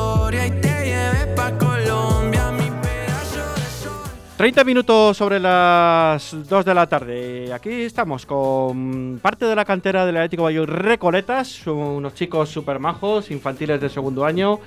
gloria 0.00 0.46
y 0.46 0.50
te 0.50 0.84
lleve 0.84 1.34
pa' 1.36 1.52
Colombia, 1.58 2.50
mi 2.52 2.70
pedazo 2.82 3.54
de 3.54 3.66
sol. 3.82 3.92
30 4.36 4.64
minutos 4.64 5.16
sobre 5.16 5.38
las 5.38 6.36
2 6.48 6.64
de 6.64 6.74
la 6.74 6.86
tarde. 6.86 7.52
Aquí 7.52 7.82
estamos 7.82 8.24
con 8.26 9.18
parte 9.22 9.44
de 9.44 9.54
la 9.54 9.64
cantera 9.64 10.06
del 10.06 10.16
Atlético 10.16 10.44
Valladolid 10.44 10.72
Recoletas, 10.72 11.48
son 11.48 11.76
unos 11.76 12.14
chicos 12.14 12.48
super 12.48 12.78
majos, 12.78 13.30
infantiles 13.30 13.80
de 13.80 13.88
segundo 13.88 14.24
año. 14.24 14.60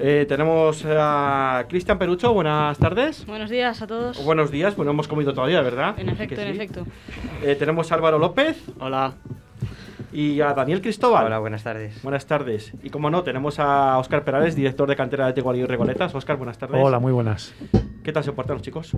Eh, 0.00 0.26
tenemos 0.28 0.84
a 0.86 1.64
Cristian 1.68 1.98
Perucho, 1.98 2.32
buenas 2.32 2.78
tardes. 2.78 3.26
Buenos 3.26 3.50
días 3.50 3.82
a 3.82 3.86
todos. 3.86 4.24
Buenos 4.24 4.50
días, 4.50 4.74
bueno, 4.76 4.92
hemos 4.92 5.08
comido 5.08 5.34
todavía, 5.34 5.60
¿verdad? 5.60 5.98
En 5.98 6.08
efecto, 6.08 6.40
en 6.40 6.48
sí. 6.48 6.54
efecto. 6.54 6.84
Eh, 7.42 7.56
tenemos 7.56 7.90
a 7.92 7.96
Álvaro 7.96 8.18
López 8.18 8.56
Hola. 8.80 9.14
Y 10.12 10.40
a 10.40 10.54
Daniel 10.54 10.80
Cristóbal. 10.80 11.26
Hola, 11.26 11.38
buenas 11.38 11.62
tardes. 11.64 12.02
Buenas 12.02 12.26
tardes. 12.26 12.72
Y 12.82 12.90
como 12.90 13.10
no, 13.10 13.22
tenemos 13.22 13.58
a 13.58 13.98
Óscar 13.98 14.24
Perales, 14.24 14.54
director 14.56 14.88
de 14.88 14.96
cantera 14.96 15.24
de 15.24 15.30
Atlético 15.30 15.48
Valladolid 15.48 15.70
Recoletas. 15.70 16.14
Óscar, 16.14 16.36
buenas 16.36 16.58
tardes. 16.58 16.80
Hola, 16.82 16.98
muy 16.98 17.12
buenas. 17.12 17.54
¿Qué 18.02 18.12
tal 18.12 18.24
se 18.24 18.32
portan 18.32 18.54
los 18.56 18.62
chicos? 18.62 18.96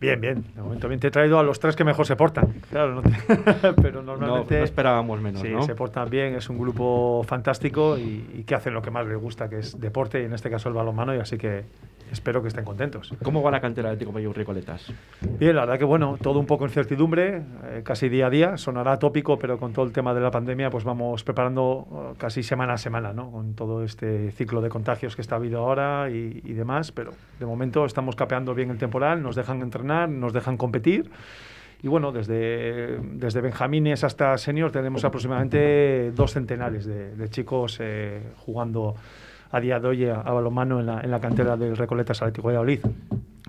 Bien, 0.00 0.20
bien. 0.20 0.44
De 0.54 0.62
momento 0.62 0.86
bien 0.88 1.00
te 1.00 1.08
he 1.08 1.10
traído 1.10 1.38
a 1.40 1.42
los 1.42 1.58
tres 1.58 1.74
que 1.74 1.82
mejor 1.84 2.06
se 2.06 2.14
portan. 2.16 2.54
Claro, 2.70 2.94
no 2.94 3.02
te- 3.02 3.72
pero 3.82 4.00
No, 4.02 4.16
normalmente 4.16 4.58
no 4.58 4.64
esperábamos 4.64 5.20
menos, 5.20 5.42
sí, 5.42 5.48
¿no? 5.48 5.62
se 5.62 5.74
portan 5.74 6.08
bien. 6.08 6.34
Es 6.36 6.48
un 6.48 6.58
grupo 6.58 7.24
fantástico 7.26 7.98
y, 7.98 8.24
y 8.38 8.44
que 8.44 8.54
hacen 8.54 8.74
lo 8.74 8.82
que 8.82 8.90
más 8.92 9.06
les 9.06 9.18
gusta, 9.18 9.48
que 9.48 9.58
es 9.58 9.80
deporte 9.80 10.22
y 10.22 10.24
en 10.26 10.34
este 10.34 10.50
caso 10.50 10.68
el 10.68 10.74
balonmano. 10.76 11.14
Y 11.14 11.18
así 11.18 11.36
que 11.36 11.64
espero 12.10 12.42
que 12.42 12.48
estén 12.48 12.64
contentos. 12.64 13.12
¿Cómo 13.22 13.42
va 13.42 13.50
la 13.50 13.60
cantera 13.60 13.88
de 13.88 13.94
Atlético 13.94 14.12
Valladolid 14.12 14.38
Recoletas? 14.38 14.92
Bien, 15.38 15.54
la 15.54 15.62
verdad 15.62 15.78
que 15.78 15.84
bueno, 15.84 16.16
todo 16.20 16.38
un 16.38 16.46
poco 16.46 16.64
incertidumbre, 16.64 17.42
eh, 17.64 17.82
casi 17.84 18.08
día 18.08 18.26
a 18.26 18.30
día. 18.30 18.56
Sonará 18.56 18.98
tópico, 18.98 19.38
pero 19.38 19.58
con 19.58 19.72
todo 19.72 19.84
el 19.84 19.92
tema 19.92 20.14
de 20.14 20.20
la 20.20 20.30
pandemia, 20.30 20.70
pues 20.70 20.84
vamos 20.84 21.24
preparando 21.24 21.86
eh, 21.90 22.14
casi 22.18 22.42
semana 22.42 22.74
a 22.74 22.78
semana, 22.78 23.12
¿no? 23.12 23.30
Con 23.30 23.54
todo 23.54 23.82
este 23.84 24.30
ciclo 24.32 24.60
de 24.60 24.68
contagios 24.68 25.16
que 25.16 25.22
está 25.22 25.36
habido 25.36 25.60
ahora 25.60 26.10
y, 26.10 26.40
y 26.44 26.52
demás. 26.52 26.92
Pero 26.92 27.12
de 27.38 27.46
momento 27.46 27.84
estamos 27.84 28.16
capeando 28.16 28.54
bien 28.54 28.70
el 28.70 28.78
temporal, 28.78 29.22
nos 29.22 29.36
dejan 29.36 29.62
entrenar, 29.62 30.08
nos 30.08 30.32
dejan 30.32 30.56
competir. 30.56 31.10
Y 31.80 31.86
bueno, 31.86 32.10
desde, 32.10 32.98
desde 32.98 33.40
Benjamines 33.40 34.02
hasta 34.02 34.36
senior 34.36 34.72
tenemos 34.72 35.04
aproximadamente 35.04 36.10
dos 36.10 36.32
centenares 36.32 36.84
de, 36.86 37.14
de 37.14 37.28
chicos 37.28 37.78
eh, 37.80 38.20
jugando 38.36 38.96
a 39.50 39.60
día 39.60 39.80
de 39.80 39.88
hoy 39.88 40.04
a, 40.06 40.20
a 40.20 40.32
balonmano 40.32 40.80
en 40.80 40.86
la, 40.86 41.00
en 41.00 41.10
la 41.10 41.20
cantera 41.20 41.56
del 41.56 41.76
Recoletas 41.76 42.20
Atlético 42.22 42.48
de 42.48 42.56
Valladolid. 42.56 42.80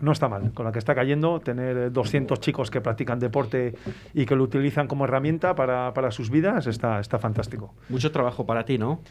No 0.01 0.13
está 0.13 0.29
mal, 0.29 0.51
con 0.53 0.65
la 0.65 0.71
que 0.71 0.79
está 0.79 0.95
cayendo, 0.95 1.39
tener 1.41 1.77
eh, 1.77 1.89
200 1.89 2.39
chicos 2.39 2.71
que 2.71 2.79
practican 2.79 3.19
deporte 3.19 3.75
y 4.13 4.25
que 4.25 4.35
lo 4.35 4.43
utilizan 4.43 4.87
como 4.87 5.03
herramienta 5.03 5.55
para, 5.55 5.93
para 5.93 6.11
sus 6.11 6.29
vidas 6.29 6.67
está, 6.67 6.99
está 6.99 7.19
fantástico. 7.19 7.73
Mucho 7.89 8.11
trabajo 8.11 8.45
para 8.45 8.63
ti, 8.63 8.77
¿no? 8.77 9.01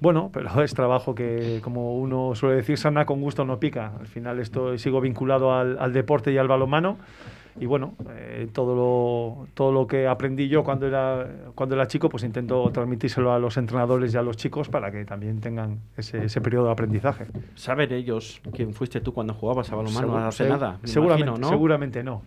Bueno, 0.00 0.30
pero 0.32 0.62
es 0.62 0.74
trabajo 0.74 1.14
que, 1.14 1.60
como 1.62 1.96
uno 1.96 2.34
suele 2.34 2.56
decir, 2.56 2.76
sana 2.76 3.06
con 3.06 3.20
gusto 3.20 3.44
no 3.44 3.60
pica. 3.60 3.92
Al 4.00 4.08
final 4.08 4.40
esto 4.40 4.76
sigo 4.78 5.00
vinculado 5.00 5.54
al, 5.54 5.78
al 5.78 5.92
deporte 5.92 6.32
y 6.32 6.38
al 6.38 6.48
balonmano. 6.48 6.98
Y 7.60 7.66
bueno, 7.66 7.94
eh, 8.10 8.48
todo, 8.52 8.74
lo, 8.74 9.46
todo 9.54 9.72
lo 9.72 9.86
que 9.86 10.06
aprendí 10.06 10.48
yo 10.48 10.64
cuando 10.64 10.86
era, 10.86 11.26
cuando 11.54 11.74
era 11.74 11.86
chico, 11.86 12.08
pues 12.08 12.24
intento 12.24 12.70
transmitírselo 12.72 13.32
a 13.32 13.38
los 13.38 13.56
entrenadores 13.56 14.14
y 14.14 14.16
a 14.16 14.22
los 14.22 14.36
chicos 14.36 14.68
para 14.68 14.90
que 14.90 15.04
también 15.04 15.40
tengan 15.40 15.80
ese, 15.96 16.24
ese 16.24 16.40
periodo 16.40 16.66
de 16.66 16.72
aprendizaje. 16.72 17.26
¿Saben 17.54 17.92
ellos 17.92 18.40
quién 18.54 18.72
fuiste 18.72 19.00
tú 19.00 19.12
cuando 19.12 19.34
jugabas 19.34 19.70
a 19.70 19.76
balonmano 19.76 20.14
Segu- 20.16 20.26
hace 20.28 20.48
nada? 20.48 20.78
Me 20.82 20.88
seguramente, 20.88 21.28
imagino, 21.28 21.46
¿no? 21.46 21.48
seguramente 21.52 22.02
no. 22.02 22.22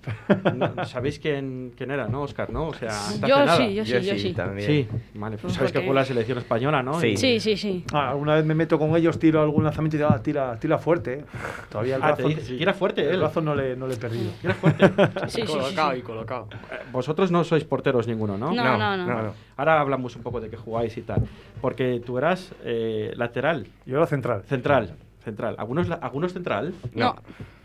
No, 0.56 0.86
¿Sabéis 0.86 1.20
quién, 1.20 1.73
quién 1.76 1.92
era, 1.92 2.08
no, 2.08 2.22
Óscar? 2.22 2.50
¿No? 2.52 2.67
O 2.67 2.73
sea, 2.73 2.92
Yo 3.28 3.39
nada. 3.39 3.58
sí, 3.58 3.73
yo 3.73 3.84
sí, 3.86 3.92
yo 4.02 4.17
sí. 4.17 4.34
también. 4.34 4.67
Sí, 4.67 4.88
vale. 5.16 5.38
Pues 5.38 5.54
sabes 5.54 5.72
que 5.72 5.82
fue 5.82 5.94
la 5.95 6.06
selección 6.06 6.38
española, 6.38 6.84
¿no? 6.84 7.00
Sí. 7.00 7.08
Y- 7.08 7.17
Sí, 7.17 7.39
sí, 7.39 7.58
sí. 7.58 7.84
Ah, 7.92 8.12
alguna 8.12 8.36
vez 8.36 8.45
me 8.45 8.54
meto 8.54 8.78
con 8.78 8.95
ellos, 8.95 9.17
tiro 9.17 9.42
algún 9.42 9.64
lanzamiento 9.64 9.95
y 9.98 10.00
digo, 10.00 10.12
ah, 10.12 10.22
tira, 10.22 10.60
tira 10.60 10.78
fuerte. 10.78 11.14
eh. 11.20 11.26
Todavía 11.70 11.95
el 11.95 12.04
Ah, 12.04 12.08
brazo, 12.14 12.23
te 12.23 12.36
dice, 12.36 12.58
tira 12.58 12.73
fuerte, 12.73 13.10
el 13.10 13.17
brazo 13.20 13.42
no 13.42 13.55
le, 13.55 13.76
no 13.76 13.88
le 13.88 13.95
he 13.95 13.98
perdido. 13.98 14.32
Era 14.44 14.54
fuerte. 14.54 14.86
Sí, 15.27 15.42
sí, 15.42 15.42
sí, 15.42 15.48
colocado 15.48 15.92
sí. 15.93 15.98
y 15.98 16.02
colocado. 16.02 16.48
Eh, 16.52 16.76
Vosotros 16.92 17.31
no 17.31 17.43
sois 17.43 17.64
porteros 17.64 18.08
ninguno, 18.08 18.37
¿no? 18.37 18.52
No, 18.53 18.77
no, 18.77 18.98
no. 18.98 19.05
no. 19.05 19.33
Ahora 19.58 19.80
hablamos 19.80 20.15
un 20.15 20.23
poco 20.23 20.42
de 20.42 20.49
que 20.49 20.58
jugáis 20.58 20.95
y 20.98 21.02
tal. 21.02 21.21
Porque 21.61 22.02
tú 22.05 22.17
eras 22.17 22.52
eh, 22.64 23.14
lateral, 23.15 23.67
Yo 23.86 23.98
era 23.98 24.05
central. 24.08 24.43
central, 24.48 24.95
central. 25.23 25.55
¿Algunos, 25.58 25.87
la- 25.87 25.95
¿algunos 25.95 26.33
central? 26.33 26.73
No. 26.93 27.15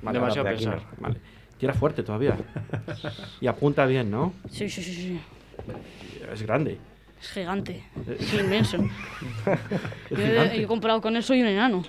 Vale, 0.02 0.18
Demasiado 0.18 0.48
pesado. 0.48 0.80
Vale. 0.98 1.20
Y 1.60 1.64
era 1.64 1.74
fuerte 1.74 2.02
todavía. 2.02 2.36
y 3.40 3.46
apunta 3.46 3.84
bien, 3.86 4.10
¿no? 4.10 4.32
Sí, 4.48 4.68
sí, 4.70 4.82
sí, 4.82 4.94
sí. 4.94 5.20
Es 6.32 6.42
grande. 6.42 6.78
Es 7.20 7.28
gigante. 7.32 7.84
Es 8.18 8.32
inmenso. 8.32 8.78
Yo, 10.10 10.16
he- 10.16 10.60
yo 10.62 10.66
comparado 10.68 11.02
con 11.02 11.14
él 11.16 11.22
soy 11.22 11.42
un 11.42 11.48
enano. 11.48 11.82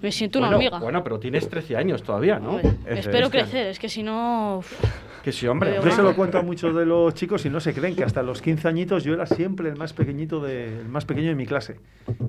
Me 0.00 0.12
siento 0.12 0.38
una 0.38 0.48
bueno, 0.48 0.56
hormiga. 0.58 0.78
bueno, 0.78 1.04
pero 1.04 1.18
tienes 1.18 1.48
13 1.48 1.76
años 1.76 2.02
todavía, 2.02 2.38
¿no? 2.38 2.58
Espero 2.86 3.26
es. 3.26 3.32
crecer, 3.32 3.66
es 3.68 3.78
que 3.78 3.88
si 3.88 4.02
no. 4.02 4.60
Que 5.22 5.32
sí, 5.32 5.46
hombre. 5.46 5.80
Yo 5.82 5.90
se 5.90 6.02
lo 6.02 6.14
cuento 6.14 6.38
a 6.38 6.42
muchos 6.42 6.74
de 6.74 6.86
los 6.86 7.14
chicos 7.14 7.44
y 7.44 7.50
no 7.50 7.60
se 7.60 7.74
creen 7.74 7.94
que 7.96 8.04
hasta 8.04 8.22
los 8.22 8.40
15 8.40 8.68
añitos 8.68 9.04
yo 9.04 9.14
era 9.14 9.26
siempre 9.26 9.68
el 9.68 9.76
más 9.76 9.92
pequeñito 9.92 10.40
de, 10.40 10.80
el 10.80 10.88
más 10.88 11.04
pequeño 11.04 11.28
de 11.28 11.34
mi 11.34 11.46
clase. 11.46 11.80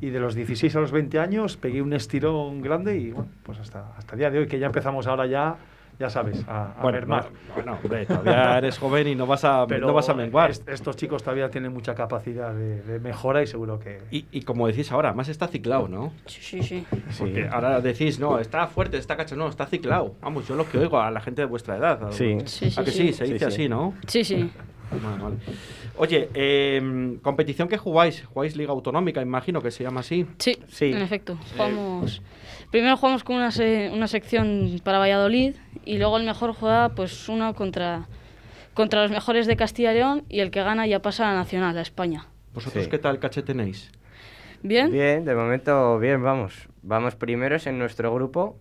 Y 0.02 0.10
de 0.10 0.20
los 0.20 0.36
16 0.36 0.76
a 0.76 0.80
los 0.80 0.92
20 0.92 1.20
años 1.20 1.58
pegué 1.58 1.82
un 1.82 1.94
estirón 1.94 2.62
grande 2.62 2.98
y 2.98 3.12
bueno, 3.12 3.30
pues 3.44 3.60
hasta, 3.60 3.94
hasta 3.98 4.14
el 4.14 4.20
día 4.20 4.32
de 4.32 4.40
hoy 4.40 4.48
que 4.48 4.60
ya 4.60 4.66
empezamos 4.66 5.08
ahora 5.08 5.28
ya, 5.28 5.58
ya 6.00 6.10
sabes, 6.10 6.46
a, 6.48 6.72
a 6.78 6.82
Bueno, 6.82 6.98
mermar. 6.98 7.26
no, 7.50 7.54
bueno, 7.56 7.78
hombre, 7.84 8.06
todavía 8.08 8.58
eres 8.58 8.80
joven 8.80 9.08
y 9.10 9.16
no 9.16 9.28
vas 9.28 9.44
a, 9.44 9.66
no 9.68 9.94
vas 9.94 10.08
a 10.08 10.14
menguar. 10.14 10.50
est- 10.50 10.68
estos 10.70 10.96
chicos 10.96 11.22
todavía 11.24 11.50
tienen 11.50 11.74
mucha 11.74 11.94
capacidad 11.94 12.54
de, 12.54 12.82
de 12.84 13.00
mejora 13.00 13.44
y 13.44 13.48
seguro 13.48 13.80
que... 13.80 14.02
Y, 14.10 14.26
y 14.32 14.44
como 14.44 14.66
decís 14.68 14.92
ahora, 14.94 15.14
más 15.14 15.28
está 15.28 15.48
ciclado, 15.48 15.88
¿no? 15.90 16.14
Sí, 16.26 16.40
sí, 16.42 16.64
sí. 16.64 16.86
Porque 17.20 17.48
ahora 17.52 17.82
decís, 17.82 18.18
no, 18.20 18.40
está 18.40 18.66
fuerte, 18.68 18.98
está 18.98 19.18
cacho, 19.18 19.36
no, 19.36 19.50
está 19.50 19.66
ciclado. 19.66 20.16
Vamos, 20.22 20.48
yo 20.48 20.56
lo 20.56 20.68
que 20.70 20.78
oigo 20.78 21.00
a 21.02 21.12
la 21.12 21.20
gente 21.20 21.42
de 21.42 21.48
vuestra 21.48 21.76
edad. 21.76 22.02
a- 22.02 22.12
Sí. 22.14 22.38
Sí, 22.46 22.72
sí, 22.72 22.80
¿A 22.80 22.84
que 22.86 22.92
sí. 22.92 22.98
sí? 23.08 23.14
Se 23.14 23.26
Sí, 23.28 23.34
dice 23.34 23.46
sí. 23.48 23.52
así, 23.54 23.70
¿no? 23.70 23.94
Sí, 24.08 24.24
sí. 24.24 24.50
Vale, 24.92 25.22
vale. 25.24 25.36
Oye, 25.98 26.30
eh, 26.34 27.18
competición 27.22 27.68
que 27.68 27.78
jugáis, 27.78 28.24
jugáis 28.26 28.56
Liga 28.56 28.72
Autonómica, 28.72 29.22
imagino 29.22 29.62
que 29.62 29.72
se 29.72 29.84
llama 29.84 30.00
así. 30.00 30.26
Sí, 30.40 30.58
Sí. 30.68 30.86
en 30.92 31.02
efecto. 31.02 31.38
Jugamos. 31.56 32.22
Primero 32.72 32.98
jugamos 32.98 33.24
con 33.24 33.36
una, 33.36 33.52
se- 33.52 33.90
una 33.94 34.08
sección 34.08 34.80
para 34.84 34.98
Valladolid 35.00 35.56
y 35.86 35.98
luego 35.98 36.18
el 36.18 36.26
mejor 36.26 36.54
juega 36.54 36.90
pues 36.90 37.30
uno 37.30 37.54
contra, 37.54 38.08
contra 38.74 39.02
los 39.04 39.12
mejores 39.12 39.46
de 39.48 39.56
Castilla 39.56 39.92
y 39.92 39.96
León 39.96 40.24
y 40.30 40.40
el 40.40 40.52
que 40.52 40.64
gana 40.64 40.88
ya 40.88 41.02
pasa 41.02 41.30
a 41.30 41.34
la 41.34 41.40
Nacional, 41.40 41.78
a 41.78 41.82
España. 41.82 42.26
¿Vosotros 42.54 42.86
Sí. 42.86 42.90
qué 42.90 42.98
tal 42.98 43.20
caché 43.20 43.42
tenéis? 43.44 43.92
¿Bien? 44.64 44.92
Bien, 44.92 45.24
de 45.24 45.36
momento 45.36 46.00
bien, 46.00 46.22
vamos. 46.24 46.68
Vamos 46.82 47.16
primeros 47.16 47.68
en 47.68 47.78
nuestro 47.80 48.14
grupo 48.14 48.58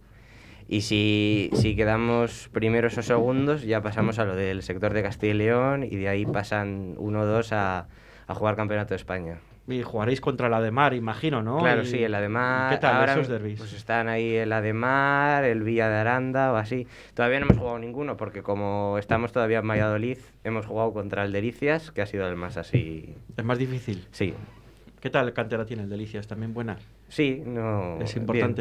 y 0.68 0.82
si, 0.82 1.50
si 1.54 1.74
quedamos 1.74 2.48
primeros 2.52 2.96
o 2.98 3.02
segundos 3.02 3.62
ya 3.62 3.80
pasamos 3.82 4.18
a 4.18 4.24
lo 4.24 4.36
del 4.36 4.62
sector 4.62 4.92
de 4.92 5.02
Castilla 5.02 5.32
y 5.32 5.36
León 5.36 5.82
y 5.84 5.96
de 5.96 6.08
ahí 6.08 6.26
pasan 6.26 6.94
uno 6.98 7.22
o 7.22 7.26
dos 7.26 7.52
a, 7.52 7.88
a 8.26 8.34
jugar 8.34 8.54
Campeonato 8.56 8.90
de 8.90 8.96
España. 8.96 9.38
Y 9.66 9.82
jugaréis 9.82 10.22
contra 10.22 10.48
la 10.48 10.62
de 10.62 10.70
Mar, 10.70 10.94
imagino, 10.94 11.42
¿no? 11.42 11.58
Claro, 11.58 11.82
Y- 11.82 11.86
sí, 11.86 12.02
el 12.02 12.14
Ademar. 12.14 12.70
¿Qué 12.74 12.80
tal 12.80 12.94
ahora 12.94 13.12
esos 13.12 13.28
derbis? 13.28 13.58
Pues 13.58 13.74
están 13.74 14.08
ahí 14.08 14.34
el 14.34 14.50
Ademar, 14.52 15.44
el 15.44 15.62
Villa 15.62 15.90
de 15.90 15.96
Aranda 15.96 16.52
o 16.52 16.56
así. 16.56 16.86
Todavía 17.12 17.38
no 17.40 17.46
hemos 17.46 17.58
jugado 17.58 17.78
ninguno 17.78 18.16
porque 18.16 18.42
como 18.42 18.96
estamos 18.98 19.32
todavía 19.32 19.58
en 19.58 19.68
Valladolid, 19.68 20.18
hemos 20.44 20.64
jugado 20.64 20.94
contra 20.94 21.24
el 21.24 21.32
Delicias, 21.32 21.90
que 21.90 22.00
ha 22.00 22.06
sido 22.06 22.26
el 22.28 22.36
más 22.36 22.56
así. 22.56 23.14
Es 23.36 23.44
más 23.44 23.58
difícil. 23.58 24.06
Sí, 24.10 24.34
¿Qué 25.00 25.10
tal 25.10 25.32
cantera 25.32 25.64
tiene 25.64 25.82
el 25.84 25.88
Delicias? 25.90 26.26
¿También 26.26 26.54
buena? 26.54 26.76
sí, 27.08 27.42
no. 27.44 28.00
es 28.00 28.14
bien. 28.26 28.54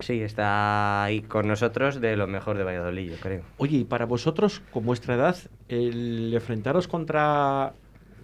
Sí, 0.00 0.20
está 0.22 1.04
ahí 1.04 1.22
con 1.22 1.48
nosotros 1.48 2.00
de 2.00 2.16
lo 2.16 2.26
mejor 2.26 2.56
de 2.56 2.64
Valladolid, 2.64 3.10
yo 3.10 3.16
creo. 3.20 3.42
Oye, 3.56 3.78
y 3.78 3.84
para 3.84 4.06
vosotros, 4.06 4.62
con 4.70 4.84
vuestra 4.86 5.14
edad, 5.16 5.36
el 5.68 6.32
enfrentaros 6.32 6.86
contra 6.86 7.72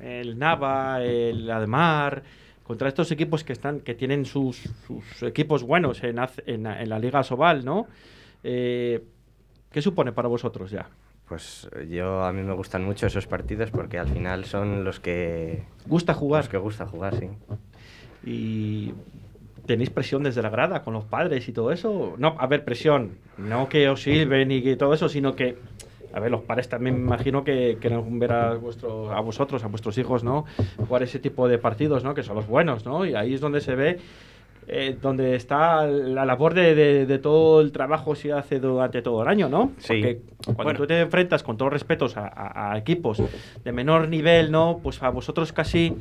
el 0.01 0.39
Nava, 0.39 1.03
el 1.03 1.51
Ademar, 1.51 2.23
contra 2.63 2.89
estos 2.89 3.11
equipos 3.11 3.43
que 3.43 3.53
están, 3.53 3.81
que 3.81 3.95
tienen 3.95 4.25
sus, 4.25 4.57
sus 4.87 5.23
equipos 5.25 5.65
buenos 5.65 6.01
en 6.03 6.15
la 6.89 6.99
Liga 6.99 7.23
Sobal, 7.25 7.65
¿no? 7.65 7.89
Eh, 8.45 9.03
¿Qué 9.73 9.83
supone 9.83 10.13
para 10.13 10.29
vosotros 10.29 10.71
ya? 10.71 10.89
Pues 11.29 11.69
eh, 11.75 11.89
yo 11.91 12.23
a 12.23 12.33
mí 12.33 12.43
me 12.43 12.53
gustan 12.53 12.85
mucho 12.85 13.07
esos 13.07 13.27
partidos 13.27 13.71
porque 13.71 13.99
al 13.99 14.09
final 14.09 14.45
son 14.45 14.85
los 14.85 15.01
que 15.01 15.65
¿Gusta 15.87 16.15
jugar? 16.15 16.43
los 16.45 16.49
que 16.51 16.59
gusta 16.59 16.87
jugar, 16.87 17.17
sí. 17.19 17.29
y 18.25 18.93
tenéis 19.67 19.91
presión 19.91 20.23
desde 20.23 20.43
la 20.43 20.51
grada 20.51 20.83
con 20.83 20.95
los 20.95 21.05
padres 21.05 21.49
y 21.49 21.53
todo 21.53 21.73
eso. 21.73 22.15
No, 22.19 22.37
a 22.39 22.47
ver, 22.47 22.65
presión, 22.65 23.13
no 23.39 23.69
que 23.69 23.89
os 23.89 24.03
sirven 24.03 24.51
y 24.51 24.63
que 24.63 24.77
todo 24.77 24.93
eso, 24.95 25.09
sino 25.09 25.35
que, 25.35 25.57
a 26.13 26.21
ver, 26.21 26.31
los 26.31 26.43
padres 26.43 26.69
también 26.69 26.95
me 26.97 27.01
imagino 27.03 27.43
que 27.45 27.79
quieren 27.81 28.19
ver 28.19 28.33
a, 28.33 28.55
vuestro, 28.55 29.11
a 29.13 29.21
vosotros, 29.21 29.65
a 29.65 29.69
vuestros 29.69 29.97
hijos, 29.99 30.23
¿no? 30.25 30.45
Jugar 30.77 31.03
ese 31.03 31.19
tipo 31.19 31.49
de 31.49 31.59
partidos, 31.59 32.05
¿no? 32.05 32.15
Que 32.15 32.23
son 32.23 32.37
los 32.37 32.47
buenos, 32.47 32.85
¿no? 32.85 33.05
Y 33.07 33.15
ahí 33.15 33.35
es 33.35 33.41
donde 33.41 33.61
se 33.61 33.75
ve. 33.75 33.99
eh, 34.67 34.97
donde 34.99 35.35
está 35.37 35.87
la 35.87 36.25
labor 36.25 36.55
de, 36.55 36.75
de- 36.75 37.05
de 37.05 37.19
todo 37.19 37.61
el 37.61 37.71
trabajo 37.71 38.15
que 38.15 38.21
se 38.21 38.33
hace 38.33 38.61
durante 38.61 39.03
todo 39.03 39.21
el 39.23 39.29
año, 39.29 39.47
¿no? 39.51 39.73
Sí. 39.77 39.89
Porque 40.01 40.21
cuando 40.47 40.63
Bueno. 40.65 40.79
tú 40.79 40.87
te 40.87 41.01
enfrentas 41.01 41.43
con 41.43 41.59
todos 41.59 41.71
respetos 41.71 42.17
a, 42.17 42.27
a- 42.29 42.73
a 42.73 42.79
equipos 42.79 43.23
de 43.63 43.73
menor 43.73 44.09
nivel, 44.09 44.51
¿no? 44.51 44.81
Pues 44.83 45.03
a 45.03 45.11
vosotros 45.11 45.53
casi 45.53 45.95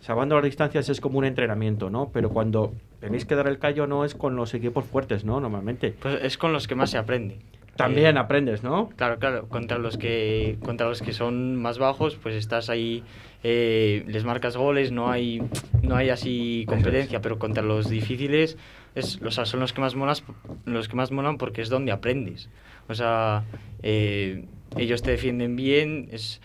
salvando 0.00 0.34
las 0.36 0.44
distancias 0.44 0.88
es 0.88 1.00
como 1.00 1.18
un 1.18 1.24
entrenamiento, 1.24 1.90
¿no? 1.90 2.10
Pero 2.12 2.30
cuando 2.30 2.72
tenéis 3.00 3.24
que 3.24 3.34
dar 3.34 3.48
el 3.48 3.58
callo 3.58 3.86
no 3.86 4.04
es 4.04 4.14
con 4.14 4.36
los 4.36 4.54
equipos 4.54 4.84
fuertes, 4.84 5.24
¿no? 5.24 5.40
Normalmente. 5.40 5.94
Pues 6.00 6.18
es 6.22 6.38
con 6.38 6.52
los 6.52 6.66
que 6.66 6.74
más 6.74 6.90
se 6.90 6.98
aprende. 6.98 7.38
También 7.76 8.16
Eh, 8.16 8.20
aprendes, 8.20 8.62
¿no? 8.62 8.90
Claro, 8.90 9.18
claro, 9.18 9.48
contra 9.48 9.78
los 9.78 9.96
que 9.96 10.58
contra 10.62 10.86
los 10.88 11.00
que 11.00 11.12
son 11.12 11.56
más 11.56 11.78
bajos, 11.78 12.16
pues 12.16 12.34
estás 12.34 12.68
ahí, 12.68 13.02
eh, 13.42 14.04
les 14.06 14.24
marcas 14.24 14.56
goles, 14.56 14.92
no 14.92 15.10
hay 15.10 15.42
no 15.82 15.96
hay 15.96 16.10
así 16.10 16.64
competencia, 16.68 17.20
pero 17.22 17.38
contra 17.38 17.62
los 17.62 17.88
difíciles 17.88 18.58
es, 18.94 19.22
o 19.22 19.30
sea, 19.30 19.46
son 19.46 19.60
los 19.60 19.72
que 19.72 19.80
más 19.80 19.94
molas, 19.94 20.24
los 20.66 20.88
que 20.88 20.96
más 20.96 21.10
molan 21.10 21.38
porque 21.38 21.62
es 21.62 21.70
donde 21.70 21.92
aprendes. 21.92 22.50
O 22.88 22.94
sea, 22.94 23.44
eh, 23.82 24.44
ellos 24.76 25.00
te 25.00 25.12
defienden 25.12 25.56
bien, 25.56 26.08
es, 26.12 26.40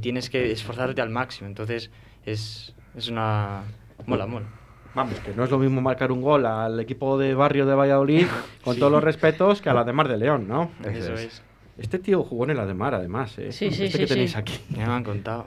tienes 0.00 0.30
que 0.30 0.50
esforzarte 0.50 1.02
al 1.02 1.10
máximo, 1.10 1.48
entonces 1.48 1.90
es, 2.24 2.74
es 2.96 3.08
una 3.08 3.62
mola, 4.06 4.26
mola. 4.26 4.46
Vamos, 4.94 5.20
que 5.20 5.32
no 5.34 5.44
es 5.44 5.50
lo 5.50 5.58
mismo 5.58 5.80
marcar 5.80 6.10
un 6.10 6.20
gol 6.20 6.44
al 6.46 6.80
equipo 6.80 7.16
de 7.16 7.34
barrio 7.34 7.64
de 7.64 7.74
Valladolid, 7.74 8.26
con 8.64 8.74
Sí. 8.74 8.80
todos 8.80 8.90
los 8.92 9.02
respetos, 9.04 9.62
que 9.62 9.70
a 9.70 9.74
la 9.74 9.84
de 9.84 9.92
Mar 9.92 10.08
de 10.08 10.16
León, 10.18 10.48
¿no? 10.48 10.70
Eso 10.80 10.90
Eso 10.90 11.12
es. 11.14 11.20
es. 11.20 11.42
Este 11.78 11.98
tío 11.98 12.22
jugó 12.24 12.44
en 12.44 12.50
el 12.50 12.60
Ademar, 12.60 12.94
además, 12.94 13.38
¿eh? 13.38 13.52
Sí, 13.52 13.70
sí, 13.70 13.84
este 13.84 13.96
sí, 13.96 13.98
que 14.04 14.06
tenéis 14.08 14.32
sí. 14.32 14.38
aquí. 14.38 14.60
Ya 14.76 14.86
me 14.86 14.92
han 14.92 15.04
contado. 15.04 15.46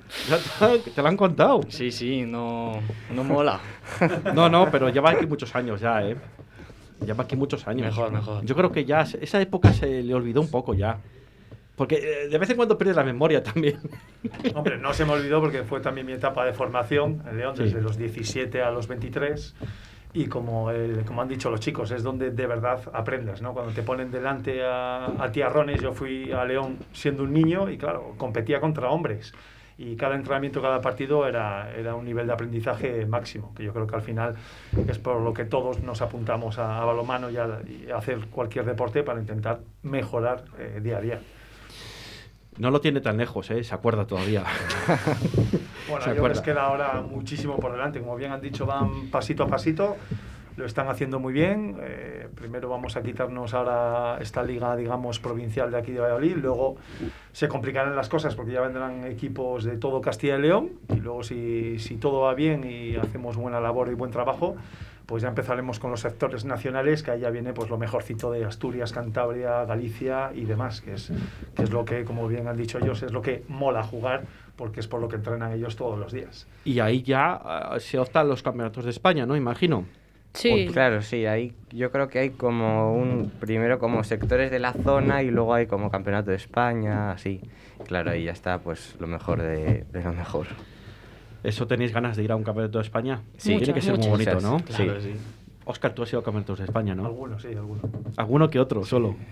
Te 0.96 1.02
lo 1.02 1.08
han 1.08 1.18
contado. 1.18 1.62
Sí, 1.68 1.92
sí, 1.92 2.24
no, 2.26 2.80
no 3.14 3.24
mola. 3.24 3.60
No, 4.34 4.50
no, 4.50 4.72
pero 4.72 4.90
lleva 4.90 5.12
aquí 5.12 5.28
muchos 5.28 5.54
años 5.56 5.80
ya, 5.82 6.02
¿eh? 6.04 6.16
Lleva 7.06 7.26
aquí 7.26 7.36
muchos 7.36 7.68
años. 7.68 7.86
Mejor, 7.86 8.12
mejor. 8.12 8.44
Yo 8.46 8.56
creo 8.56 8.72
que 8.72 8.84
ya 8.86 9.02
esa 9.02 9.42
época 9.42 9.74
se 9.74 10.02
le 10.02 10.14
olvidó 10.16 10.42
un 10.42 10.50
poco 10.50 10.74
ya. 10.74 10.98
Porque 11.76 11.96
eh, 12.26 12.28
de 12.30 12.38
vez 12.38 12.50
en 12.52 12.56
cuando 12.56 12.78
pierde 12.78 12.94
la 12.94 13.04
memoria 13.04 13.42
también. 13.42 13.80
Hombre, 14.56 14.78
no 14.78 14.94
se 14.94 15.06
me 15.06 15.14
olvidó 15.14 15.42
porque 15.42 15.64
fue 15.64 15.80
también 15.82 16.06
mi 16.06 16.14
etapa 16.14 16.46
de 16.46 16.54
formación 16.54 17.24
en 17.30 17.38
León, 17.38 17.56
Sí. 17.58 17.64
desde 17.64 17.82
los 17.82 17.98
17 17.98 18.62
a 18.62 18.70
los 18.72 18.88
23. 18.88 19.56
Y 20.16 20.28
como, 20.28 20.70
el- 20.70 21.04
como 21.06 21.24
han 21.24 21.28
dicho 21.28 21.50
los 21.50 21.60
chicos, 21.60 21.90
es 21.90 22.04
donde 22.04 22.30
de 22.30 22.46
verdad 22.46 22.80
aprendes, 22.94 23.42
¿no? 23.42 23.54
Cuando 23.54 23.74
te 23.74 23.82
ponen 23.82 24.12
delante 24.12 24.64
a, 24.64 25.06
a 25.18 25.32
tiarrones, 25.32 25.82
yo 25.82 25.94
fui 25.94 26.32
a 26.32 26.46
León 26.46 26.78
siendo 26.92 27.24
un 27.24 27.34
niño 27.34 27.68
y 27.70 27.80
claro, 27.80 28.14
competía 28.18 28.60
contra 28.60 28.90
hombres. 28.90 29.34
Y 29.76 29.96
cada 29.96 30.14
entrenamiento, 30.14 30.62
cada 30.62 30.80
partido 30.82 31.28
era, 31.28 31.74
era 31.76 31.96
un 31.96 32.06
nivel 32.06 32.28
de 32.28 32.34
aprendizaje 32.34 33.08
máximo, 33.08 33.56
que 33.56 33.64
yo 33.64 33.74
creo 33.74 33.88
que 33.88 33.96
al 33.96 34.04
final 34.04 34.36
es 34.88 35.00
por 35.00 35.20
lo 35.20 35.34
que 35.34 35.46
todos 35.46 35.82
nos 35.82 36.04
apuntamos 36.04 36.60
a, 36.60 36.80
a 36.80 36.86
balomano 36.86 37.32
y 37.32 37.38
a, 37.38 37.60
y 37.68 37.90
a 37.90 37.98
hacer 37.98 38.20
cualquier 38.30 38.66
deporte 38.66 39.02
para 39.02 39.20
intentar 39.20 39.62
mejorar 39.82 40.44
eh, 40.60 40.80
día 40.84 40.98
a 40.98 41.02
día. 41.02 41.20
No 42.58 42.72
lo 42.72 42.82
tiene 42.82 43.02
tan 43.02 43.18
lejos, 43.18 43.50
¿eh? 43.52 43.64
Se 43.64 43.74
acuerda 43.74 44.06
todavía. 44.08 44.44
Bueno, 45.86 46.02
¿Se 46.06 46.12
yo 46.12 46.16
acuerda? 46.16 46.36
les 46.36 46.42
queda 46.42 46.64
ahora 46.64 47.02
muchísimo 47.02 47.58
por 47.58 47.74
delante. 47.74 48.00
Como 48.00 48.16
bien 48.16 48.32
han 48.32 48.40
dicho, 48.42 48.66
van 48.66 49.10
pasito 49.12 49.44
a 49.44 49.48
pasito. 49.48 49.98
Lo 50.56 50.66
están 50.66 50.88
haciendo 50.88 51.20
muy 51.20 51.34
bien. 51.34 51.78
Eh, 51.82 52.30
primero 52.34 52.70
vamos 52.70 52.96
a 52.96 53.04
quitarnos 53.04 53.54
ahora 53.54 54.18
esta 54.22 54.44
liga, 54.44 54.76
digamos, 54.78 55.20
provincial 55.20 55.70
de 55.72 55.78
aquí 55.78 55.92
de 55.92 56.00
Valladolid. 56.00 56.38
Luego 56.38 56.78
se 57.34 57.48
complicarán 57.50 57.96
las 57.96 58.08
cosas 58.08 58.34
porque 58.34 58.54
ya 58.54 58.62
vendrán 58.62 59.04
equipos 59.06 59.66
de 59.66 59.78
todo 59.78 60.00
Castilla 60.00 60.38
y 60.38 60.42
León. 60.42 60.70
Y 60.90 61.02
luego, 61.02 61.22
si, 61.22 61.78
si 61.80 61.98
todo 61.98 62.22
va 62.22 62.34
bien 62.34 62.64
y 62.64 62.96
hacemos 62.96 63.36
buena 63.36 63.60
labor 63.60 63.90
y 63.90 63.94
buen 63.94 64.10
trabajo, 64.10 64.56
pues 65.06 65.24
ya 65.24 65.30
empezaremos 65.30 65.80
con 65.80 65.92
los 65.92 66.02
sectores 66.02 66.46
nacionales, 66.46 67.04
que 67.04 67.12
ahí 67.12 67.22
ya 67.22 67.30
viene 67.30 67.54
pues 67.54 67.70
lo 67.70 67.78
mejorcito 67.78 68.32
de 68.32 68.46
Asturias, 68.46 68.94
Cantabria, 68.94 69.66
Galicia 69.66 70.32
y 70.34 70.46
demás, 70.46 70.82
que 70.82 70.94
es, 70.94 71.12
que 71.56 71.64
es 71.64 71.72
lo 71.72 71.86
que, 71.86 72.06
como 72.06 72.28
bien 72.28 72.48
han 72.48 72.58
dicho 72.58 72.78
ellos, 72.80 73.04
es 73.04 73.12
lo 73.12 73.22
que 73.22 73.44
mola 73.48 73.84
jugar, 73.84 74.24
porque 74.56 74.80
es 74.80 74.88
por 74.88 75.02
lo 75.02 75.08
que 75.08 75.18
entrenan 75.18 75.52
ellos 75.52 75.76
todos 75.76 76.00
los 76.00 76.14
días. 76.14 76.48
Y 76.64 76.80
ahí 76.80 77.04
ya 77.04 77.34
ah, 77.34 77.78
se 77.80 78.00
optan 78.00 78.28
los 78.30 78.44
campeonatos 78.44 78.86
de 78.86 78.92
España, 78.92 79.26
¿no? 79.26 79.36
Imagino. 79.36 79.86
Sí, 80.34 80.68
Claro, 80.74 81.04
sí, 81.04 81.28
ahí 81.28 81.54
yo 81.72 81.92
creo 81.92 82.08
que 82.08 82.18
hay 82.18 82.30
como 82.32 82.96
un, 82.96 83.32
primero 83.40 83.78
como 83.78 84.04
sectores 84.04 84.50
de 84.50 84.58
la 84.58 84.74
zona 84.74 85.22
y 85.22 85.30
luego 85.30 85.54
hay 85.54 85.68
como 85.68 85.92
campeonato 85.92 86.32
de 86.32 86.38
España, 86.38 87.12
así. 87.12 87.40
Claro, 87.86 88.10
ahí 88.10 88.24
ya 88.24 88.32
está 88.32 88.58
pues 88.58 88.96
lo 89.00 89.06
mejor 89.06 89.44
de, 89.44 89.86
de 89.92 90.04
lo 90.04 90.12
mejor. 90.12 90.48
¿Eso 91.44 91.68
tenéis 91.68 91.94
ganas 91.94 92.16
de 92.16 92.24
ir 92.24 92.32
a 92.32 92.36
un 92.36 92.44
campeonato 92.44 92.78
de 92.78 92.84
España? 92.84 93.22
Sí. 93.38 93.58
Tiene 93.58 93.74
que 93.74 93.82
ser 93.82 93.98
muy 93.98 94.08
Muchas, 94.08 94.34
bonito, 94.34 94.42
¿no? 94.42 94.64
Claro, 94.64 95.02
sí. 95.02 95.14
Oscar, 95.66 95.94
tú 95.94 96.04
has 96.04 96.10
ido 96.12 96.22
a 96.22 96.24
campeonatos 96.24 96.60
de 96.60 96.66
España, 96.66 96.96
¿no? 96.96 97.06
Algunos, 97.06 97.42
sí, 97.42 97.50
algunos. 97.50 97.84
Alguno 98.18 98.50
que 98.50 98.60
otro, 98.60 98.84
solo. 98.84 99.16